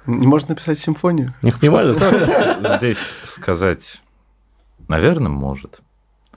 [0.06, 1.34] Не может написать симфонию?
[1.42, 2.02] Не, не может.
[2.78, 4.02] Здесь сказать
[4.88, 5.82] Наверное, может.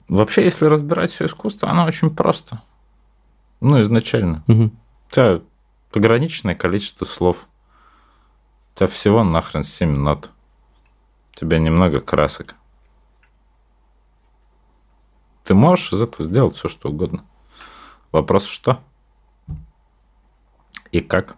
[0.07, 2.61] Вообще, если разбирать все искусство, оно очень просто.
[3.61, 4.43] Ну, изначально.
[4.47, 4.63] Угу.
[4.63, 5.41] У тебя
[5.93, 7.47] ограниченное количество слов.
[8.73, 10.31] У тебя всего нахрен 7 нот.
[11.33, 12.55] У тебя немного красок.
[15.43, 17.25] Ты можешь из этого сделать все, что угодно.
[18.11, 18.81] Вопрос что?
[20.91, 21.37] И как?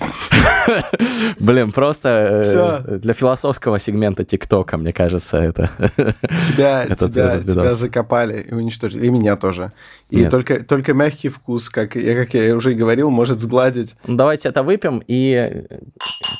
[1.38, 5.70] Блин, просто э, для философского сегмента ТикТока, мне кажется, это...
[6.48, 9.72] Тебя, тебя, тебя закопали и уничтожили, и меня тоже.
[10.08, 13.96] И только, только мягкий вкус, как я, как я уже говорил, может сгладить.
[14.06, 15.66] Ну, давайте это выпьем, и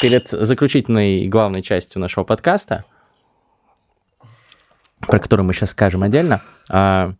[0.00, 2.84] перед заключительной и главной частью нашего подкаста,
[5.00, 7.14] про которую мы сейчас скажем отдельно, а,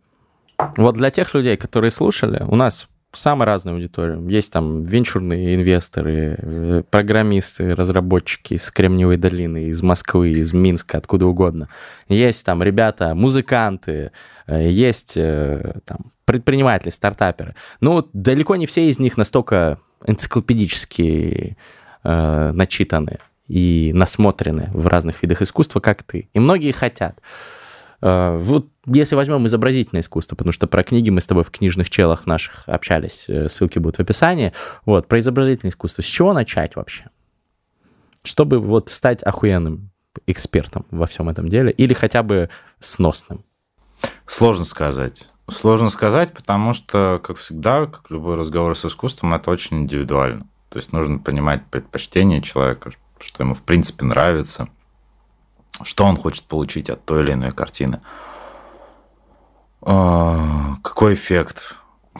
[0.77, 4.19] вот для тех людей, которые слушали, у нас самая разная аудитория.
[4.29, 11.25] Есть там венчурные инвесторы, э, программисты, разработчики из Кремниевой долины, из Москвы, из Минска, откуда
[11.27, 11.69] угодно.
[12.07, 14.11] Есть там ребята, музыканты,
[14.47, 17.55] э, есть э, там предприниматели, стартаперы.
[17.81, 21.57] Ну, далеко не все из них настолько энциклопедически
[22.03, 26.29] э, начитаны и насмотрены в разных видах искусства, как ты.
[26.33, 27.19] И многие хотят.
[28.01, 31.89] Э, вот если возьмем изобразительное искусство, потому что про книги мы с тобой в книжных
[31.89, 34.53] челах наших общались, э, ссылки будут в описании.
[34.85, 36.01] Вот, про изобразительное искусство.
[36.01, 37.05] С чего начать вообще?
[38.23, 39.91] Чтобы вот стать охуенным
[40.27, 42.49] экспертом во всем этом деле или хотя бы
[42.79, 43.43] сносным?
[44.25, 45.29] Сложно сказать.
[45.49, 50.47] Сложно сказать, потому что, как всегда, как любой разговор с искусством, это очень индивидуально.
[50.69, 54.69] То есть нужно понимать предпочтения человека, что ему в принципе нравится–
[55.83, 58.01] что он хочет получить от той или иной картины.
[59.81, 61.75] А, какой эффект?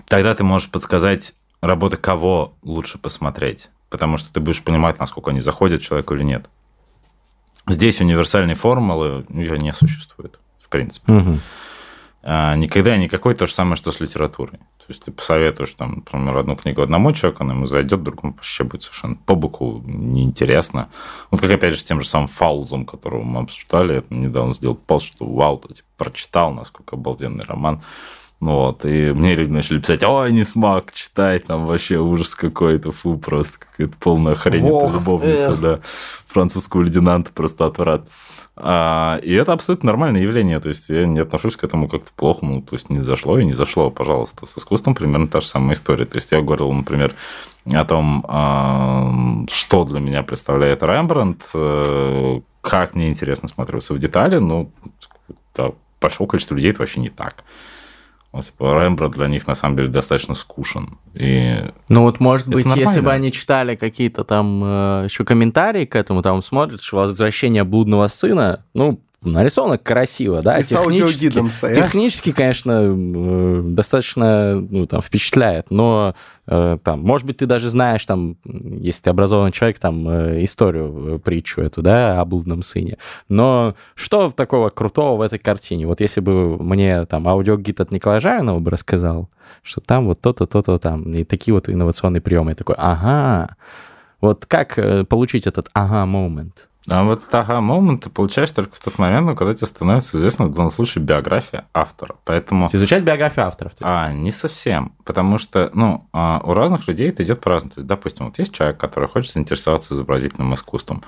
[0.07, 5.41] Тогда ты можешь подсказать, работы кого лучше посмотреть, потому что ты будешь понимать, насколько они
[5.41, 6.49] заходят человеку или нет.
[7.67, 11.13] Здесь универсальной формулы ее не существует, в принципе.
[11.13, 11.39] Угу.
[12.55, 14.59] Никогда никакой то же самое, что с литературой.
[14.81, 18.63] То есть ты посоветуешь, там, например, одну книгу одному человеку, она ему зайдет, другому вообще
[18.63, 20.89] будет совершенно по боку неинтересно.
[21.29, 24.75] Вот как, опять же, с тем же самым Фаузом, которого мы обсуждали, я недавно сделал
[24.75, 27.81] пост, что вау, ты типа, прочитал, насколько обалденный роман.
[28.41, 32.91] Ну вот, и мне люди начали писать, ой, не смог читать, там вообще ужас какой-то,
[32.91, 35.61] фу, просто какая-то полная хрень, Волх, любовница, эх.
[35.61, 38.07] да, французского лейтенанта просто отврат.
[38.55, 42.43] А, и это абсолютно нормальное явление, то есть я не отношусь к этому как-то плохо,
[42.43, 44.47] ну, то есть не зашло и не зашло, пожалуйста.
[44.47, 46.05] С искусством примерно та же самая история.
[46.05, 47.13] То есть я говорил, например,
[47.71, 49.13] о том, а,
[49.49, 54.71] что для меня представляет Рембрандт, э, как мне интересно смотреться в детали, ну,
[56.01, 57.43] большого количества людей это вообще не так.
[58.33, 60.97] Рембрандт для них на самом деле достаточно скучен.
[61.15, 61.57] И
[61.89, 63.01] Ну вот, может быть, если нормально.
[63.01, 68.63] бы они читали какие-то там э, еще комментарии к этому, там смотришь «Возвращение блудного сына»,
[68.73, 71.75] ну, нарисовано красиво, да, И с аудиогидом стоят.
[71.75, 76.15] технически, конечно, достаточно, ну, там, впечатляет, но,
[76.47, 81.15] э, там, может быть, ты даже знаешь, там, если ты образованный человек, там, э, историю,
[81.15, 82.97] э, притчу эту, да, о блудном сыне,
[83.29, 85.85] но что такого крутого в этой картине?
[85.85, 89.29] Вот если бы мне, там, аудиогид от Николая Жаринова бы рассказал,
[89.61, 93.55] что там вот то-то, то-то там, и такие вот инновационные приемы, я такой, ага,
[94.19, 96.69] вот как получить этот ага-момент?
[96.89, 100.45] А вот ага момент ты получаешь только в тот момент, ну, когда тебе становится известна
[100.45, 102.15] в данном случае биография автора.
[102.25, 102.69] Поэтому...
[102.73, 103.75] Изучать биографию авторов.
[103.75, 103.95] то есть.
[103.95, 104.93] А, не совсем.
[105.05, 107.73] Потому что, ну, а, у разных людей это идет по-разному.
[107.77, 111.03] Допустим, вот есть человек, который хочет заинтересоваться изобразительным искусством.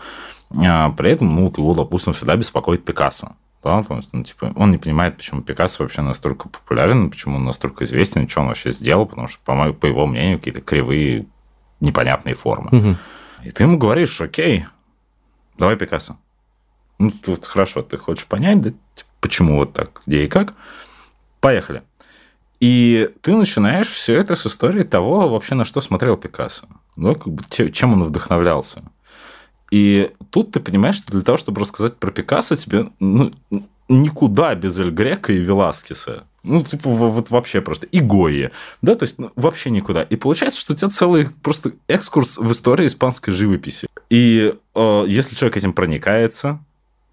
[0.56, 3.36] А, при этом, ну, вот его, допустим, всегда беспокоит Пикассо.
[3.64, 7.46] Да, потому что, ну, типа, он не понимает, почему Пикассо вообще настолько популярен, почему он
[7.46, 11.26] настолько известен, что он вообще сделал, потому что, по, мо- по его мнению, какие-то кривые,
[11.80, 12.70] непонятные формы.
[12.72, 12.98] Мгм.
[13.44, 14.66] И ты ему говоришь, окей,
[15.64, 16.18] давай Пикассо.
[17.00, 20.56] Ну, тут хорошо, ты хочешь понять, да, типа, почему вот так, где и как.
[21.40, 21.84] Поехали.
[22.60, 26.68] И ты начинаешь все это с истории того, вообще на что смотрел Пикассо.
[26.98, 28.84] Ну, как бы, чем он вдохновлялся.
[29.72, 33.34] И тут ты понимаешь, что для того, чтобы рассказать про Пикассо, тебе ну,
[33.88, 36.26] никуда без Эль Грека и Веласкеса.
[36.44, 37.88] Ну, типа, во- вот вообще просто.
[37.88, 38.52] И Гойи.
[38.82, 40.04] Да, то есть, ну, вообще никуда.
[40.04, 43.88] И получается, что у тебя целый просто экскурс в истории испанской живописи.
[44.10, 46.60] И э, если человек этим проникается,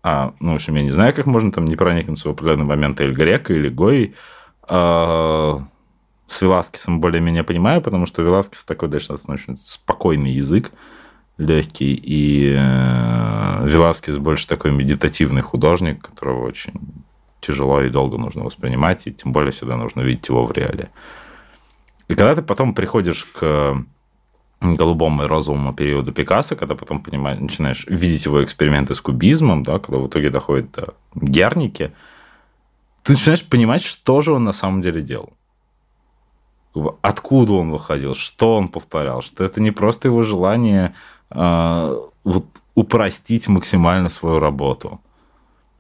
[0.03, 3.01] а, ну, в общем, я не знаю, как можно там не проникнуться в определенный момент
[3.01, 4.15] Эль Грека или Гойи,
[4.69, 5.59] э,
[6.27, 10.73] с Веласкесом более-менее понимаю, потому что Веласкес такой достаточно очень спокойный язык,
[11.39, 16.75] легкий, и э, Веласкес больше такой медитативный художник, которого очень
[17.41, 20.91] тяжело и долго нужно воспринимать, и тем более всегда нужно видеть его в реале.
[22.09, 23.77] И когда ты потом приходишь к
[24.61, 29.79] голубому и розовому периоду Пикассо, когда потом понимаешь, начинаешь видеть его эксперименты с кубизмом, да,
[29.79, 31.93] когда в итоге доходит до Герники,
[33.03, 35.33] ты начинаешь понимать, что же он на самом деле делал.
[37.01, 40.95] Откуда он выходил, что он повторял, что это не просто его желание
[41.31, 45.01] э, вот, упростить максимально свою работу,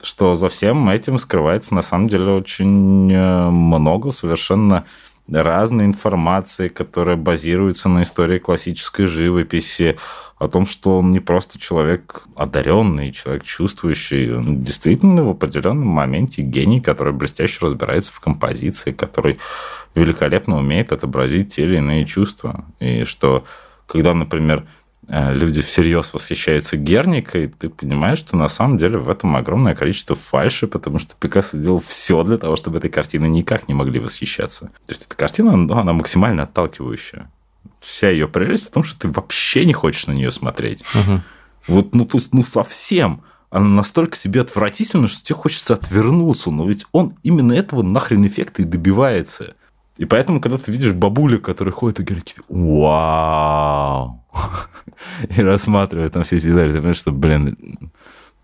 [0.02, 4.84] что за всем этим скрывается на самом деле очень э, много совершенно
[5.30, 9.96] разной информации, которая базируется на истории классической живописи,
[10.40, 16.40] о том, что он не просто человек одаренный, человек чувствующий, он действительно в определенном моменте
[16.40, 19.38] гений, который блестяще разбирается в композиции, который
[19.94, 22.64] великолепно умеет отобразить те или иные чувства.
[22.80, 23.44] И что,
[23.86, 24.66] когда, например,
[25.10, 30.68] люди всерьез восхищаются Герникой, ты понимаешь, что на самом деле в этом огромное количество фальши,
[30.68, 34.66] потому что Пикассо делал все для того, чтобы этой картины никак не могли восхищаться.
[34.66, 37.28] То есть эта картина, ну, она максимально отталкивающая.
[37.80, 40.84] Вся ее прелесть в том, что ты вообще не хочешь на нее смотреть.
[41.66, 43.22] Вот, ну, то есть, ну, совсем.
[43.50, 46.52] Она настолько тебе отвратительна, что тебе хочется отвернуться.
[46.52, 49.54] Но ведь он именно этого нахрен эффекта и добивается.
[50.00, 54.24] И поэтому, когда ты видишь бабуля, который ходит и говорит, вау,
[55.36, 57.92] и рассматривает там все эти детали, ты понимаешь, что, блин,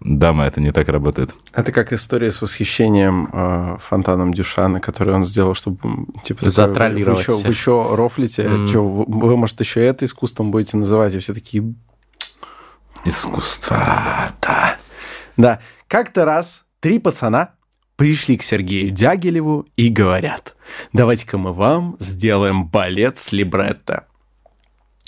[0.01, 1.35] дама, это не так работает.
[1.55, 5.79] Это как история с восхищением э, фонтаном Дюшана, который он сделал, чтобы
[6.23, 7.47] типа Затроллировать Вы что, всех.
[7.47, 8.47] вы чё, рофлите?
[8.47, 8.67] Мгм.
[8.67, 11.15] Чё, вы, вы, может, еще это искусством будете называть?
[11.15, 11.75] И все такие...
[13.07, 13.79] Искусство.
[14.43, 14.77] Да.
[15.39, 15.61] Да.
[15.89, 17.53] Как-то раз три пацана
[17.97, 20.57] пришли к Сергею Дягилеву и говорят,
[20.93, 24.07] давайте-ка мы вам сделаем балет с либретто.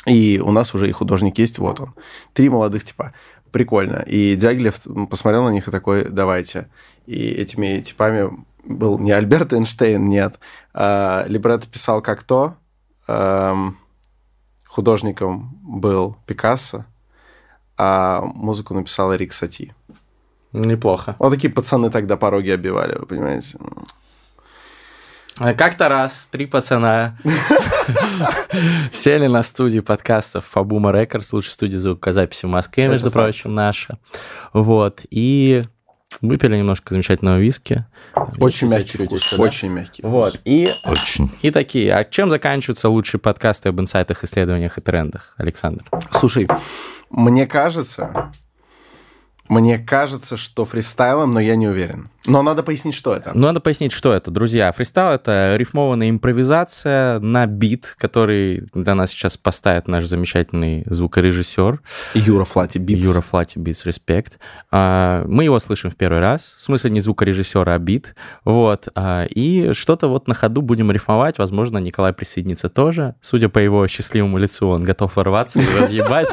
[0.07, 1.95] И у нас уже и художник есть, вот он.
[2.32, 3.12] Три молодых типа.
[3.53, 4.05] Прикольно.
[4.07, 4.78] И Дягилев
[5.11, 6.68] посмотрел на них и такой, давайте.
[7.07, 8.30] И этими типами
[8.64, 10.39] был не Альберт Эйнштейн, нет.
[10.74, 12.57] А либретто писал как то.
[13.07, 13.78] Эм,
[14.66, 16.84] художником был Пикассо,
[17.76, 19.72] а музыку написал Эрик Сати.
[20.53, 21.16] Неплохо.
[21.18, 23.59] Вот такие пацаны тогда пороги обивали, вы понимаете?
[25.38, 27.16] А Как-то раз три пацана
[28.92, 33.99] сели на студии подкастов Фабума Рекордс, лучшая студия звукозаписи в Москве, между прочим, наша.
[34.53, 35.03] Вот.
[35.11, 35.62] И
[36.22, 37.84] Выпили немножко замечательного виски.
[38.38, 39.42] Очень мягкий вкус, да?
[39.42, 40.11] очень мягкий вкус.
[40.11, 41.30] Вот, и, Очень.
[41.42, 41.94] и такие.
[41.94, 45.84] А чем заканчиваются лучшие подкасты об инсайтах, исследованиях и трендах, Александр?
[46.11, 46.49] Слушай,
[47.11, 48.32] мне кажется,
[49.49, 52.09] мне кажется, что фристайлом, но я не уверен.
[52.26, 53.30] Но надо пояснить, что это.
[53.34, 54.30] Ну, надо пояснить, что это.
[54.30, 61.80] Друзья, фристайл— это рифмованная импровизация на бит, который для нас сейчас поставит наш замечательный звукорежиссер
[62.14, 63.02] Юра Флати Beats.
[63.03, 63.86] Юра Флати Beats.
[63.86, 64.32] Respect.
[64.70, 66.55] А, Мы его слышим в первый раз.
[66.59, 68.14] В смысле, не звукорежиссера, а бит.
[68.44, 68.88] Вот.
[68.94, 71.38] А, И что-то вот на ходу будем рифмовать.
[71.38, 73.14] Возможно, Николай присоединится тоже.
[73.22, 76.28] Судя по его счастливому лицу, он готов ворваться и разъебать.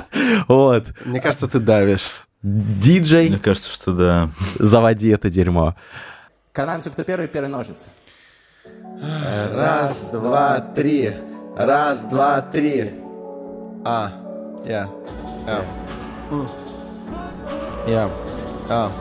[0.49, 0.87] Вот.
[1.05, 2.24] Мне кажется, ты давишь.
[2.45, 4.29] Диджей, Мне кажется, что да.
[4.59, 5.75] заводи это дерьмо.
[6.51, 7.89] Канаемся, кто первый, первый ножницы.
[9.51, 11.11] Раз, два, три.
[11.57, 12.91] Раз, два, три.
[13.83, 14.11] А.
[14.67, 14.87] Я.
[15.47, 15.65] Я.
[17.87, 18.11] Я.
[18.69, 18.91] А.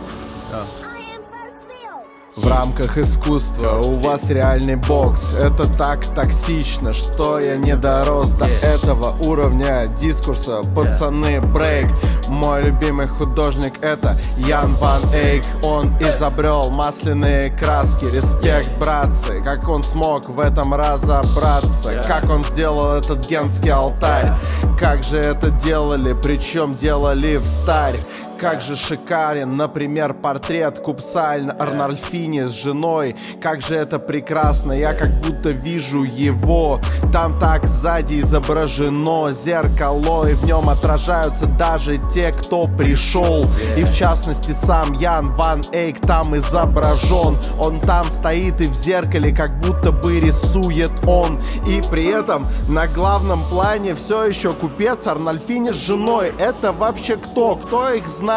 [2.37, 5.39] В рамках искусства у вас реальный бокс.
[5.41, 10.61] Это так токсично, что я не дорос до этого уровня дискурса.
[10.75, 11.87] Пацаны, брейк.
[12.27, 15.45] Мой любимый художник это Ян Ван Эйк.
[15.63, 18.07] Он изобрел масляные краски.
[18.07, 19.41] Респект, братцы.
[19.41, 22.03] Как он смог в этом разобраться?
[22.05, 24.33] Как он сделал этот генский алтарь?
[24.77, 28.01] Как же это делали, причем делали в старь
[28.45, 33.17] как же шикарен, например, портрет купца Арнольфини с женой.
[33.41, 36.79] Как же это прекрасно, я как будто вижу его.
[37.11, 43.47] Там так сзади изображено зеркало, и в нем отражаются даже те, кто пришел.
[43.79, 47.35] И в частности сам Ян Ван Эйк там изображен.
[47.59, 51.41] Он там стоит и в зеркале как будто бы рисует он.
[51.67, 56.35] И при этом на главном плане все еще купец Арнольфини с женой.
[56.39, 57.57] Это вообще кто?
[57.57, 58.34] Кто их знает?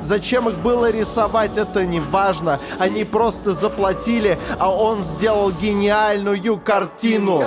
[0.00, 2.60] Зачем их было рисовать, это не важно.
[2.78, 7.44] Они просто заплатили, а он сделал гениальную картину.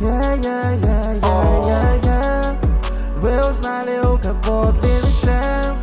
[0.00, 0.34] Yeah.
[3.24, 5.76] Вы узнали, у кого длинный член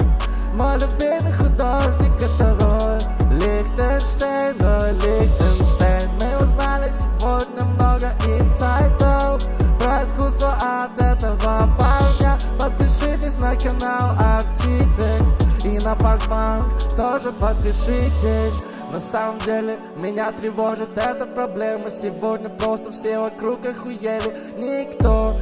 [0.54, 3.00] Мой любимый художник это Рой
[3.32, 9.42] Лихтенштейн, Рой Лихтенштейн Мы узнали сегодня много инсайтов
[9.80, 12.21] Про искусство от этого парня
[12.62, 15.34] Подпишитесь на канал Artifex
[15.66, 18.54] И на Пакбанк тоже подпишитесь.
[18.92, 21.90] На самом деле меня тревожит эта проблема.
[21.90, 24.38] Сегодня просто все вокруг охуели.
[24.58, 25.34] Никто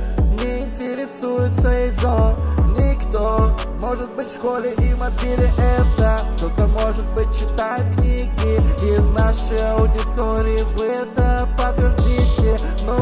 [0.41, 2.37] не интересуется ИЗО
[2.77, 3.55] Никто.
[3.79, 6.19] Может быть в школе и мобиле это.
[6.37, 8.55] Кто-то может быть читает книги.
[8.83, 12.57] Из нашей аудитории вы это подтвердите.
[12.85, 12.95] Но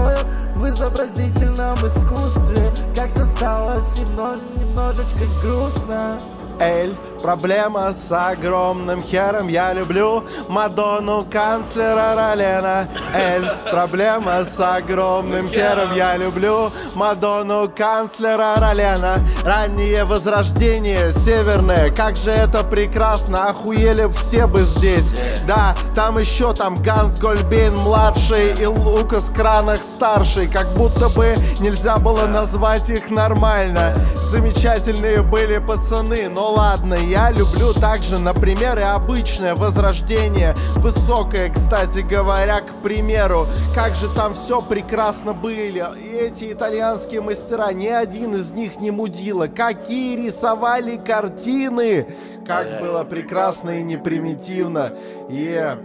[0.55, 9.47] в изобразительном искусстве Как-то стало немного, немножечко грустно Эль, проблема с огромным хером.
[9.47, 12.87] Я люблю Мадонну, канцлера Ролена.
[13.13, 15.93] Эль, проблема с огромным хером.
[15.95, 19.17] Я люблю Мадонну, канцлера Ролена.
[19.43, 21.91] Раннее возрождение северное.
[21.91, 23.49] Как же это прекрасно.
[23.49, 25.13] Охуели все бы здесь.
[25.45, 30.47] Да, там еще там Ганс Гольбейн младший И Лукас Кранах старший.
[30.47, 33.99] Как будто бы нельзя было назвать их нормально.
[34.15, 40.53] Замечательные были пацаны Но ладно, я люблю также, например, и обычное возрождение.
[40.77, 45.83] Высокое, кстати говоря, к примеру Как же там все прекрасно были.
[46.01, 49.47] И эти итальянские мастера, ни один из них не мудила.
[49.47, 52.07] Какие рисовали картины!
[52.45, 54.93] Как было прекрасно и непримитивно.
[55.29, 55.77] Yeah.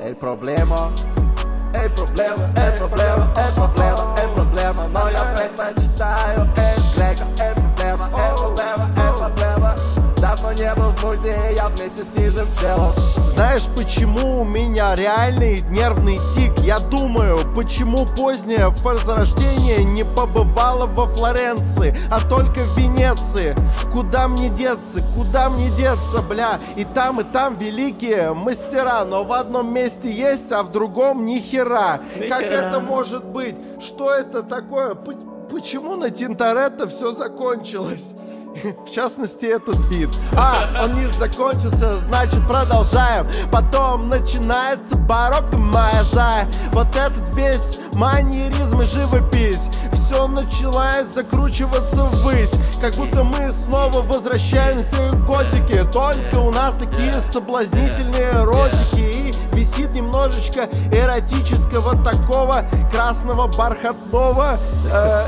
[0.00, 0.90] El problema
[1.74, 8.06] El problema, el problema, el problema, el problema Но я предпочитаю Эль Грека El проблема,
[8.06, 8.97] el проблема, el
[9.28, 9.74] проблема
[10.20, 15.60] Давно не был в музее, я вместе с книжным челом Знаешь, почему у меня реальный
[15.70, 16.58] нервный тик?
[16.64, 23.54] Я думаю, почему позднее возрождение не побывало во Флоренции, а только в Венеции?
[23.92, 26.58] Куда мне деться, куда мне деться, бля?
[26.76, 31.38] И там, и там великие мастера, но в одном месте есть, а в другом ни
[31.38, 32.00] хера.
[32.28, 33.54] Как это может быть?
[33.80, 34.96] Что это такое?
[35.50, 38.14] Почему на Тинторетто все закончилось?
[38.86, 43.26] В частности, этот бит А, он не закончился, значит продолжаем.
[43.50, 49.68] Потом начинается барокко моя зая Вот этот весь маньеризм и живопись.
[49.92, 52.52] Все начинает закручиваться ввысь.
[52.80, 55.84] Как будто мы снова возвращаемся к готике.
[55.84, 64.58] Только у нас такие соблазнительные ротики И висит немножечко эротического такого красного бархатного
[64.90, 65.26] э,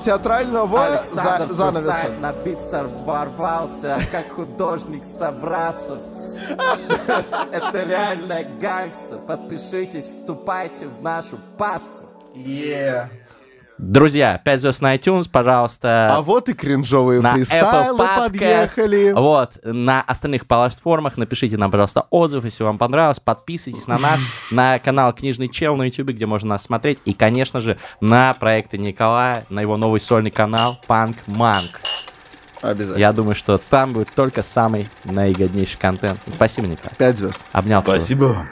[0.00, 1.92] театрального Александр за- занавеса.
[1.92, 2.58] Фурсайт на бит
[3.04, 5.98] ворвался, как художник Саврасов.
[7.52, 9.18] Это реально гангстер.
[9.18, 12.08] Подпишитесь, вступайте в нашу паству.
[13.82, 16.08] Друзья, 5 звезд на iTunes, пожалуйста.
[16.10, 18.16] А вот и кринжовые на фристайлы Apple Podcast.
[18.18, 19.12] подъехали.
[19.12, 23.20] Вот, на остальных платформах напишите нам, пожалуйста, отзыв, если вам понравилось.
[23.20, 24.20] Подписывайтесь на нас,
[24.50, 26.98] на канал Книжный Чел на YouTube, где можно нас смотреть.
[27.06, 31.80] И, конечно же, на проекты Николая, на его новый сольный канал Punk Манк.
[32.60, 33.00] Обязательно.
[33.00, 36.20] Я думаю, что там будет только самый наигоднейший контент.
[36.34, 36.94] Спасибо, Николай.
[36.98, 37.40] Пять звезд.
[37.52, 37.82] Обнял.
[37.82, 37.98] целую.
[37.98, 38.46] Спасибо.